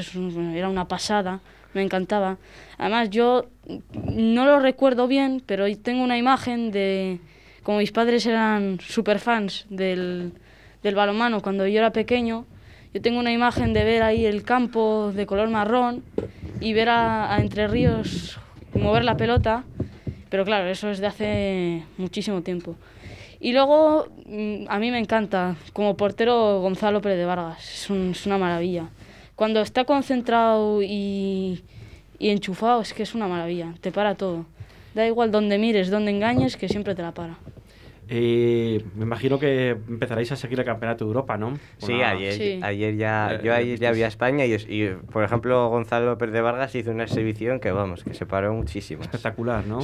era 0.54 0.68
una 0.68 0.86
pasada. 0.88 1.40
Me 1.72 1.82
encantaba. 1.82 2.38
Además 2.78 3.10
yo 3.10 3.46
no 3.94 4.44
lo 4.44 4.58
recuerdo 4.58 5.06
bien, 5.06 5.42
pero 5.46 5.64
tengo 5.78 6.02
una 6.02 6.18
imagen 6.18 6.72
de... 6.72 7.20
Como 7.62 7.78
mis 7.78 7.92
padres 7.92 8.26
eran 8.26 8.78
super 8.80 9.18
fans 9.18 9.66
del, 9.68 10.32
del 10.82 10.94
balonmano 10.94 11.42
cuando 11.42 11.66
yo 11.66 11.78
era 11.78 11.92
pequeño, 11.92 12.46
yo 12.92 13.02
tengo 13.02 13.20
una 13.20 13.32
imagen 13.32 13.72
de 13.72 13.84
ver 13.84 14.02
ahí 14.02 14.24
el 14.24 14.42
campo 14.42 15.12
de 15.14 15.26
color 15.26 15.50
marrón 15.50 16.02
y 16.58 16.72
ver 16.72 16.88
a 16.88 17.36
Entre 17.38 17.68
Ríos 17.68 18.40
mover 18.74 19.04
la 19.04 19.16
pelota, 19.16 19.64
pero 20.30 20.44
claro, 20.44 20.68
eso 20.68 20.90
es 20.90 20.98
de 20.98 21.06
hace 21.06 21.84
muchísimo 21.98 22.42
tiempo. 22.42 22.76
Y 23.40 23.52
luego, 23.52 24.06
mm, 24.26 24.64
a 24.68 24.78
mí 24.78 24.90
me 24.90 24.98
encanta, 24.98 25.56
como 25.72 25.96
portero, 25.96 26.60
Gonzalo 26.60 27.00
Pérez 27.00 27.18
de 27.18 27.24
Vargas, 27.24 27.58
es, 27.74 27.90
un- 27.90 28.10
es 28.10 28.26
una 28.26 28.36
maravilla. 28.38 28.88
Cuando 29.34 29.60
está 29.62 29.84
concentrado 29.84 30.82
y, 30.82 31.64
y 32.18 32.28
enchufado, 32.28 32.82
es 32.82 32.92
que 32.92 33.02
es 33.02 33.14
una 33.14 33.26
maravilla, 33.28 33.74
te 33.80 33.90
para 33.92 34.14
todo. 34.14 34.44
Da 34.94 35.06
igual 35.06 35.30
donde 35.30 35.56
mires, 35.56 35.88
donde 35.90 36.10
engañes, 36.10 36.56
que 36.58 36.68
siempre 36.68 36.94
te 36.94 37.00
la 37.02 37.12
para. 37.14 37.36
Eh, 38.12 38.84
me 38.96 39.04
imagino 39.04 39.38
que 39.38 39.70
empezaréis 39.70 40.32
a 40.32 40.36
seguir 40.36 40.58
el 40.58 40.66
Campeonato 40.66 41.04
de 41.04 41.08
Europa, 41.10 41.38
¿no? 41.38 41.56
Sí, 41.78 41.92
Una- 41.92 42.10
ayer, 42.10 42.32
Sí. 42.32 42.60
ayer 42.62 42.96
ya, 42.96 43.34
Eh, 43.34 43.40
yo 43.44 43.54
ayer 43.54 43.78
ya 43.78 43.92
vi 43.92 44.02
a 44.02 44.08
España 44.08 44.44
y, 44.44 44.52
y, 44.54 44.88
por 45.12 45.22
ejemplo, 45.22 45.68
Gonzalo 45.70 46.18
Pérez 46.18 46.34
de 46.34 46.40
Vargas 46.40 46.74
hizo 46.74 46.90
una 46.90 47.04
exhibición 47.04 47.60
que, 47.60 47.70
vamos, 47.70 48.02
que 48.02 48.12
se 48.12 48.26
paró 48.26 48.52
muchísimo. 48.52 49.02
Espectacular, 49.02 49.64
¿no? 49.64 49.78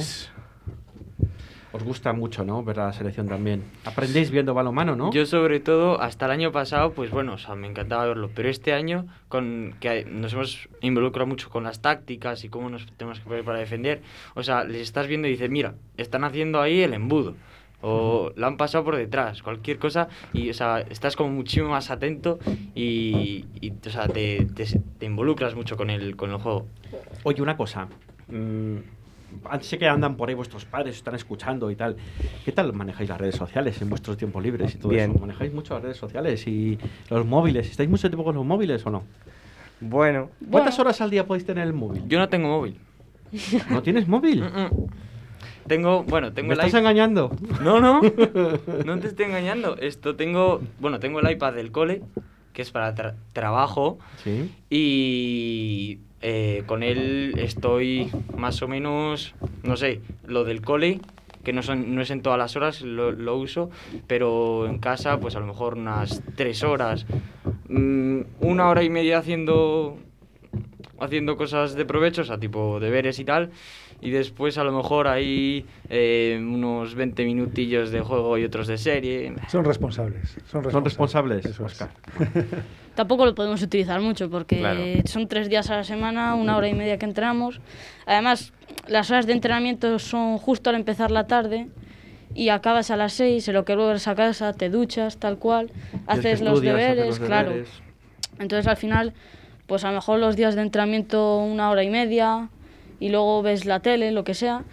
Os 1.73 1.83
gusta 1.83 2.13
mucho, 2.13 2.45
¿no? 2.45 2.63
Ver 2.63 2.77
la 2.77 2.93
selección 2.93 3.27
también. 3.27 3.63
Aprendéis 3.83 4.31
viendo 4.31 4.53
balonmano, 4.53 4.95
¿no? 4.95 5.11
Yo 5.11 5.25
sobre 5.25 5.59
todo, 5.59 6.01
hasta 6.01 6.25
el 6.25 6.31
año 6.31 6.51
pasado, 6.51 6.93
pues 6.93 7.11
bueno, 7.11 7.33
o 7.33 7.37
sea, 7.37 7.55
me 7.55 7.67
encantaba 7.67 8.05
verlo, 8.05 8.29
pero 8.33 8.49
este 8.49 8.73
año, 8.73 9.05
con 9.27 9.75
que 9.79 10.05
nos 10.05 10.33
hemos 10.33 10.69
involucrado 10.81 11.27
mucho 11.27 11.49
con 11.49 11.63
las 11.63 11.81
tácticas 11.81 12.43
y 12.45 12.49
cómo 12.49 12.69
nos 12.69 12.85
tenemos 12.93 13.19
que 13.19 13.25
poner 13.25 13.43
para 13.43 13.59
defender, 13.59 14.01
o 14.33 14.43
sea, 14.43 14.63
les 14.63 14.81
estás 14.81 15.07
viendo 15.07 15.27
y 15.27 15.31
dices, 15.31 15.49
mira, 15.49 15.75
están 15.97 16.23
haciendo 16.23 16.61
ahí 16.61 16.81
el 16.81 16.93
embudo, 16.93 17.35
o 17.81 18.31
la 18.35 18.47
han 18.47 18.57
pasado 18.57 18.83
por 18.83 18.95
detrás, 18.95 19.43
cualquier 19.43 19.77
cosa, 19.77 20.07
y 20.33 20.49
o 20.49 20.53
sea, 20.53 20.79
estás 20.79 21.15
como 21.15 21.29
muchísimo 21.29 21.69
más 21.69 21.91
atento 21.91 22.39
y, 22.75 23.45
y, 23.61 23.73
o 23.85 23.89
sea, 23.89 24.07
te, 24.07 24.47
te, 24.55 24.65
te 24.97 25.05
involucras 25.05 25.53
mucho 25.53 25.75
con 25.77 25.89
el, 25.89 26.15
con 26.15 26.31
el 26.31 26.37
juego. 26.37 26.65
Oye, 27.23 27.41
una 27.41 27.57
cosa. 27.57 27.87
Mm, 29.43 29.61
sé 29.61 29.77
que 29.77 29.87
andan 29.87 30.15
por 30.17 30.29
ahí 30.29 30.35
vuestros 30.35 30.65
padres, 30.65 30.95
están 30.97 31.15
escuchando 31.15 31.69
y 31.71 31.75
tal. 31.75 31.95
¿Qué 32.45 32.51
tal 32.51 32.73
manejáis 32.73 33.09
las 33.09 33.19
redes 33.19 33.35
sociales 33.35 33.81
en 33.81 33.89
vuestros 33.89 34.17
tiempos 34.17 34.43
libres 34.43 34.75
y 34.75 34.77
todo 34.77 34.91
Bien. 34.91 35.11
eso? 35.11 35.19
¿Manejáis 35.19 35.53
mucho 35.53 35.73
las 35.75 35.83
redes 35.83 35.97
sociales 35.97 36.45
y 36.47 36.77
los 37.09 37.25
móviles? 37.25 37.69
¿Estáis 37.69 37.89
mucho 37.89 38.09
tiempo 38.09 38.23
con 38.23 38.35
los 38.35 38.45
móviles 38.45 38.85
o 38.85 38.89
no? 38.89 39.03
Bueno, 39.79 40.29
¿Cuántas 40.51 40.75
Bueno. 40.77 40.89
horas 40.89 41.01
al 41.01 41.09
día 41.09 41.25
podéis 41.27 41.45
tener 41.45 41.65
el 41.67 41.73
móvil? 41.73 42.03
Yo 42.07 42.17
no 42.19 42.29
tengo 42.29 42.47
móvil. 42.49 42.79
¿No 43.69 43.81
tienes 43.83 44.07
móvil? 44.07 44.41
Mm, 44.41 44.45
mm. 44.61 44.69
Tengo, 45.67 46.03
bueno, 46.03 46.31
tengo 46.31 46.47
¿Me 46.47 46.53
el 46.53 46.59
estás 46.61 46.73
engañando? 46.79 47.29
No, 47.61 47.81
no, 47.81 48.01
no 48.85 48.99
te 48.99 49.07
estoy 49.07 49.25
engañando. 49.25 49.75
Esto 49.77 50.15
tengo, 50.15 50.61
bueno, 50.79 50.99
tengo 50.99 51.19
el 51.19 51.29
iPad 51.29 51.53
del 51.53 51.71
cole, 51.73 52.01
que 52.53 52.61
es 52.61 52.71
para 52.71 52.95
tra- 52.95 53.15
trabajo, 53.33 53.99
Sí. 54.23 54.49
y 54.69 55.99
eh, 56.21 56.63
con 56.65 56.83
él 56.83 57.35
estoy 57.37 58.09
más 58.35 58.61
o 58.61 58.67
menos, 58.67 59.35
no 59.63 59.77
sé, 59.77 60.01
lo 60.25 60.43
del 60.43 60.61
cole, 60.61 60.99
que 61.43 61.53
no, 61.53 61.63
son, 61.63 61.95
no 61.95 62.01
es 62.01 62.11
en 62.11 62.21
todas 62.21 62.37
las 62.37 62.55
horas, 62.55 62.81
lo, 62.81 63.11
lo 63.11 63.37
uso, 63.37 63.69
pero 64.07 64.67
en 64.67 64.79
casa, 64.79 65.19
pues 65.19 65.35
a 65.35 65.39
lo 65.39 65.47
mejor 65.47 65.75
unas 65.75 66.21
tres 66.35 66.63
horas, 66.63 67.05
Mm, 67.69 68.21
una 68.39 68.69
hora 68.69 68.83
y 68.83 68.89
media 68.89 69.17
haciendo 69.17 69.97
haciendo 70.99 71.37
cosas 71.37 71.75
de 71.75 71.85
provecho, 71.85 72.21
o 72.21 72.25
sea, 72.25 72.39
tipo 72.39 72.79
deberes 72.79 73.19
y 73.19 73.25
tal, 73.25 73.51
y 74.01 74.11
después 74.11 74.57
a 74.57 74.63
lo 74.63 74.71
mejor 74.71 75.07
hay 75.07 75.65
eh, 75.89 76.37
unos 76.39 76.95
20 76.95 77.25
minutillos 77.25 77.89
de 77.91 78.01
juego 78.01 78.37
y 78.37 78.43
otros 78.43 78.67
de 78.67 78.77
serie. 78.77 79.33
Son 79.49 79.65
responsables. 79.65 80.37
Son 80.49 80.63
responsables. 80.63 80.71
Son 80.73 80.83
responsables, 80.83 81.45
Eso 81.45 81.65
es. 81.65 81.71
Oscar. 81.73 81.89
Tampoco 82.95 83.25
lo 83.25 83.35
podemos 83.35 83.61
utilizar 83.61 84.01
mucho 84.01 84.29
porque 84.29 84.57
Claro. 84.57 84.81
son 85.05 85.27
tres 85.27 85.49
días 85.49 85.69
a 85.69 85.75
la 85.77 85.83
semana, 85.83 86.33
una 86.35 86.57
hora 86.57 86.67
y 86.67 86.73
media 86.73 86.97
que 86.97 87.05
entrenamos. 87.05 87.59
Además, 88.05 88.53
las 88.87 89.11
horas 89.11 89.27
de 89.27 89.33
entrenamiento 89.33 89.99
son 89.99 90.37
justo 90.39 90.69
al 90.71 90.75
empezar 90.75 91.11
la 91.11 91.27
tarde 91.27 91.67
y 92.33 92.49
acabas 92.49 92.89
a 92.91 92.97
las 92.97 93.13
seis, 93.13 93.47
en 93.47 93.53
lo 93.53 93.65
que 93.65 93.75
luego 93.75 93.91
eres 93.91 94.07
a 94.07 94.15
casa, 94.15 94.53
te 94.53 94.69
duchas, 94.69 95.17
tal 95.17 95.37
cual, 95.37 95.71
haces 96.07 96.39
que 96.39 96.45
los 96.45 96.53
estudias, 96.55 96.75
haces 96.75 96.87
deberes, 96.95 97.05
los 97.07 97.19
claro. 97.19 97.49
deberes. 97.49 97.69
Entonces 98.39 98.67
al 98.67 98.77
final, 98.77 99.13
pues 99.67 99.83
a 99.83 99.89
lo 99.89 99.95
mejor 99.95 100.19
los 100.19 100.35
días 100.35 100.55
de 100.55 100.61
entrenamiento 100.61 101.37
una 101.39 101.69
hora 101.69 101.83
y 101.83 101.89
media 101.89 102.49
y 102.99 103.09
luego 103.09 103.41
ves 103.41 103.65
la 103.65 103.79
tele, 103.79 104.11
lo 104.11 104.23
que 104.23 104.33
sea. 104.33 104.63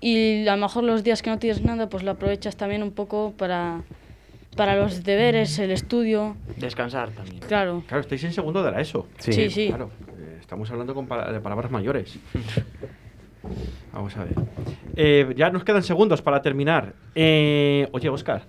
Y 0.00 0.46
a 0.48 0.56
lo 0.56 0.62
mejor 0.62 0.84
los 0.84 1.02
días 1.02 1.22
que 1.22 1.30
no 1.30 1.38
tienes 1.38 1.62
nada, 1.62 1.88
pues 1.88 2.02
lo 2.02 2.10
aprovechas 2.12 2.56
también 2.56 2.82
un 2.82 2.90
poco 2.92 3.32
para, 3.36 3.80
para 4.56 4.76
los 4.76 5.02
deberes, 5.04 5.58
el 5.58 5.70
estudio. 5.70 6.36
Descansar 6.56 7.10
también. 7.10 7.40
Claro, 7.40 7.82
Claro, 7.86 8.00
estáis 8.02 8.22
en 8.24 8.32
segundo 8.32 8.62
de 8.62 8.70
la 8.70 8.80
ESO. 8.80 9.06
sí, 9.18 9.48
sí. 9.50 9.68
Claro, 9.68 9.90
eh, 10.18 10.38
estamos 10.40 10.70
hablando 10.70 10.94
con 10.94 11.06
pala- 11.06 11.32
de 11.32 11.40
palabras 11.40 11.70
mayores. 11.70 12.18
Vamos 13.92 14.16
a 14.16 14.24
ver. 14.24 14.34
Eh, 14.96 15.32
ya 15.36 15.50
nos 15.50 15.64
quedan 15.64 15.82
segundos 15.82 16.20
para 16.22 16.42
terminar. 16.42 16.94
Eh, 17.14 17.88
oye, 17.92 18.08
Oscar, 18.08 18.42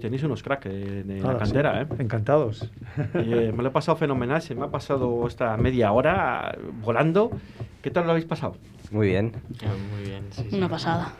tenéis 0.00 0.22
unos 0.22 0.42
cracks 0.42 0.66
eh, 0.66 1.02
de 1.04 1.16
la 1.20 1.28
Nada, 1.28 1.44
sí. 1.46 1.52
cantera, 1.52 1.82
¿eh? 1.82 1.86
Encantados. 1.98 2.70
Eh, 3.14 3.52
me 3.56 3.62
lo 3.62 3.68
he 3.68 3.72
pasado 3.72 3.96
fenomenal, 3.96 4.42
se 4.42 4.54
me 4.54 4.64
ha 4.64 4.68
pasado 4.70 5.26
esta 5.26 5.56
media 5.56 5.92
hora 5.92 6.56
volando. 6.82 7.30
¿Qué 7.82 7.90
tal 7.90 8.04
lo 8.04 8.10
habéis 8.10 8.26
pasado? 8.26 8.56
muy 8.90 9.08
bien. 9.08 9.32
Ah, 9.62 9.66
Muy 9.94 10.02
bien, 10.08 10.24
sí, 10.30 10.46
sí. 10.48 10.56
Una 10.56 10.66
pasada. 10.68 11.12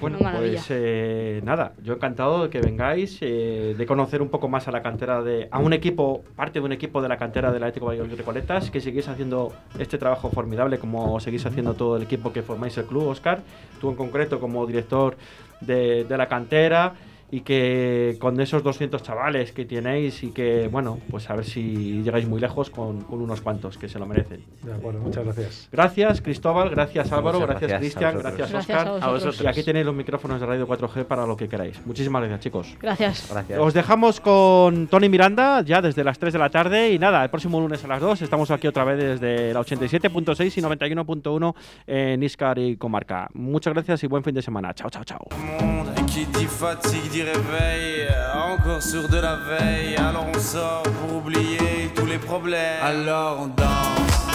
Bueno, 0.00 0.18
Una 0.20 0.30
maravilla. 0.30 0.52
pues 0.54 0.66
eh, 0.70 1.40
nada, 1.44 1.72
yo 1.82 1.94
encantado 1.94 2.44
de 2.44 2.48
que 2.50 2.60
vengáis, 2.60 3.18
eh, 3.22 3.74
de 3.76 3.86
conocer 3.86 4.22
un 4.22 4.28
poco 4.28 4.48
más 4.48 4.68
a 4.68 4.70
la 4.70 4.82
cantera 4.82 5.20
de. 5.22 5.48
a 5.50 5.58
un 5.58 5.72
equipo, 5.72 6.22
parte 6.36 6.60
de 6.60 6.64
un 6.64 6.70
equipo 6.72 7.02
de 7.02 7.08
la 7.08 7.16
cantera 7.16 7.50
del 7.50 7.62
Atlético 7.64 7.86
Valladolid 7.86 8.14
Recoletas, 8.16 8.70
que 8.70 8.80
seguís 8.80 9.08
haciendo 9.08 9.52
este 9.80 9.98
trabajo 9.98 10.30
formidable 10.30 10.78
como 10.78 11.18
seguís 11.18 11.44
haciendo 11.44 11.74
todo 11.74 11.96
el 11.96 12.04
equipo 12.04 12.32
que 12.32 12.42
formáis 12.42 12.78
el 12.78 12.84
club, 12.84 13.08
Oscar, 13.08 13.40
tú 13.80 13.90
en 13.90 13.96
concreto 13.96 14.38
como 14.38 14.64
director 14.64 15.16
de, 15.60 16.04
de 16.04 16.16
la 16.16 16.28
cantera. 16.28 16.94
Y 17.30 17.40
que 17.42 18.16
con 18.18 18.40
esos 18.40 18.62
200 18.62 19.02
chavales 19.02 19.52
que 19.52 19.66
tenéis 19.66 20.22
y 20.22 20.30
que, 20.30 20.68
bueno, 20.68 20.98
pues 21.10 21.28
a 21.28 21.36
ver 21.36 21.44
si 21.44 22.02
llegáis 22.02 22.26
muy 22.26 22.40
lejos 22.40 22.70
con, 22.70 23.02
con 23.02 23.20
unos 23.20 23.42
cuantos 23.42 23.76
que 23.76 23.86
se 23.88 23.98
lo 23.98 24.06
merecen. 24.06 24.42
De 24.62 24.72
acuerdo, 24.72 25.00
muchas 25.00 25.24
gracias. 25.24 25.68
Gracias, 25.70 26.22
Cristóbal, 26.22 26.70
gracias 26.70 27.12
Álvaro, 27.12 27.40
Muchas 27.40 27.50
gracias 27.60 27.70
gracias 27.70 27.80
Cristian, 27.92 28.18
gracias 28.18 28.50
Gracias 28.50 28.60
Oscar. 28.76 28.86
a 28.86 28.90
A 28.90 28.92
vosotros. 28.94 29.12
vosotros. 29.24 29.40
Y 29.42 29.46
aquí 29.46 29.62
tenéis 29.62 29.84
los 29.84 29.94
micrófonos 29.94 30.40
de 30.40 30.46
Radio 30.46 30.66
4G 30.66 31.04
para 31.04 31.26
lo 31.26 31.36
que 31.36 31.48
queráis. 31.48 31.84
Muchísimas 31.84 32.22
gracias, 32.22 32.40
chicos. 32.40 32.76
Gracias. 32.80 33.28
Gracias. 33.30 33.58
Os 33.60 33.74
dejamos 33.74 34.20
con 34.20 34.86
Tony 34.86 35.08
Miranda 35.10 35.60
ya 35.62 35.82
desde 35.82 36.04
las 36.04 36.18
3 36.18 36.32
de 36.32 36.38
la 36.38 36.48
tarde 36.48 36.92
y 36.92 36.98
nada, 36.98 37.22
el 37.22 37.30
próximo 37.30 37.60
lunes 37.60 37.84
a 37.84 37.88
las 37.88 38.00
2 38.00 38.22
estamos 38.22 38.50
aquí 38.50 38.66
otra 38.66 38.84
vez 38.84 38.98
desde 39.20 39.52
la 39.52 39.60
87.6 39.60 40.56
y 40.56 40.62
91.1 40.62 41.54
en 41.86 42.22
Iscar 42.22 42.58
y 42.58 42.76
Comarca. 42.76 43.28
Muchas 43.34 43.74
gracias 43.74 44.02
y 44.04 44.06
buen 44.06 44.24
fin 44.24 44.34
de 44.34 44.42
semana. 44.42 44.72
Chao, 44.72 44.88
chao, 44.88 45.04
chao. 45.04 45.97
Qui 46.18 46.26
dit 46.26 46.46
fatigue 46.46 47.10
dit 47.10 47.22
réveil 47.22 48.08
Encore 48.34 48.82
sur 48.82 49.08
de 49.08 49.18
la 49.18 49.36
veille. 49.36 49.96
Alors 49.96 50.26
on 50.34 50.38
sort 50.38 50.82
pour 50.82 51.18
oublier 51.18 51.90
tous 51.94 52.06
les 52.06 52.18
problèmes. 52.18 52.82
Alors 52.82 53.40
on 53.42 53.46
danse. 53.46 54.26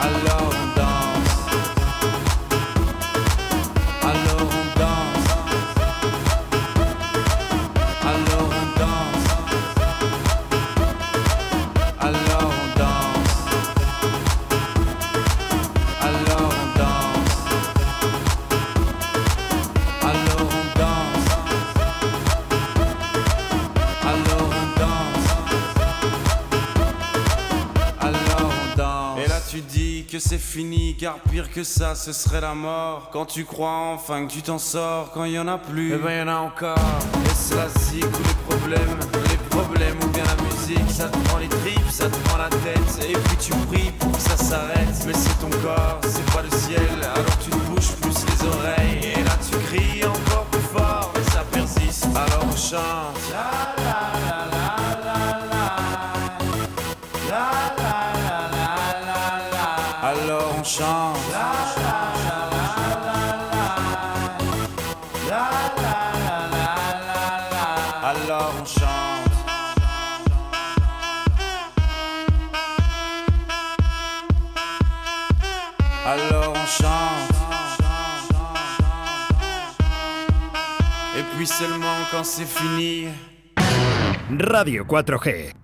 Alors 0.00 0.50
on 0.62 0.65
que 30.06 30.18
c'est 30.18 30.38
fini, 30.38 30.96
car 30.96 31.18
pire 31.30 31.50
que 31.50 31.64
ça, 31.64 31.94
ce 31.94 32.12
serait 32.12 32.40
la 32.40 32.54
mort. 32.54 33.10
Quand 33.12 33.26
tu 33.26 33.44
crois 33.44 33.92
enfin 33.94 34.26
que 34.26 34.32
tu 34.32 34.42
t'en 34.42 34.58
sors, 34.58 35.10
quand 35.12 35.24
y 35.24 35.38
en 35.38 35.48
a 35.48 35.58
plus, 35.58 35.94
eh 35.94 35.98
ben 35.98 36.18
y 36.18 36.22
en 36.22 36.28
a 36.28 36.36
encore. 36.38 36.78
Et 37.24 37.34
c'est 37.34 37.56
la 37.56 37.68
zik 37.68 38.04
ou 38.04 38.22
les 38.22 38.56
problèmes, 38.56 38.98
les 39.30 39.36
problèmes 39.50 39.96
ou 40.02 40.08
bien 40.08 40.24
la 40.24 40.42
musique, 40.42 40.90
ça 40.90 41.08
te 41.08 41.18
prend 41.28 41.38
les 41.38 41.48
tripes, 41.48 41.90
ça 41.90 42.08
te 42.08 42.16
prend 42.28 42.38
la 42.38 42.48
tête, 42.48 43.08
et 43.08 43.12
puis 43.12 43.36
tu 43.38 43.52
pries 43.68 43.90
pour 43.98 44.12
que 44.12 44.20
ça 44.20 44.36
s'arrête. 44.36 45.04
Mais 45.06 45.14
c'est 45.14 45.38
ton 45.40 45.50
corps, 45.62 46.00
c'est 46.02 46.26
pas 46.32 46.42
le 46.42 46.50
ciel, 46.50 46.88
alors 47.02 47.38
tu 47.44 47.50
te 47.50 47.56
bouges 47.56 47.92
plus 48.00 48.24
les 48.26 48.46
oreilles, 48.46 49.12
et 49.12 49.24
là 49.24 49.36
tu 49.50 49.56
cries 49.66 50.04
encore 50.04 50.44
plus 50.46 50.60
fort, 50.60 51.12
mais 51.14 51.24
ça 51.32 51.44
persiste. 51.50 52.06
Alors 52.14 52.46
on 52.48 52.56
chante. 52.56 53.65
Quand 82.10 82.24
c'est 82.24 82.46
fini. 82.46 83.08
Radio 84.40 84.84
4G. 84.84 85.56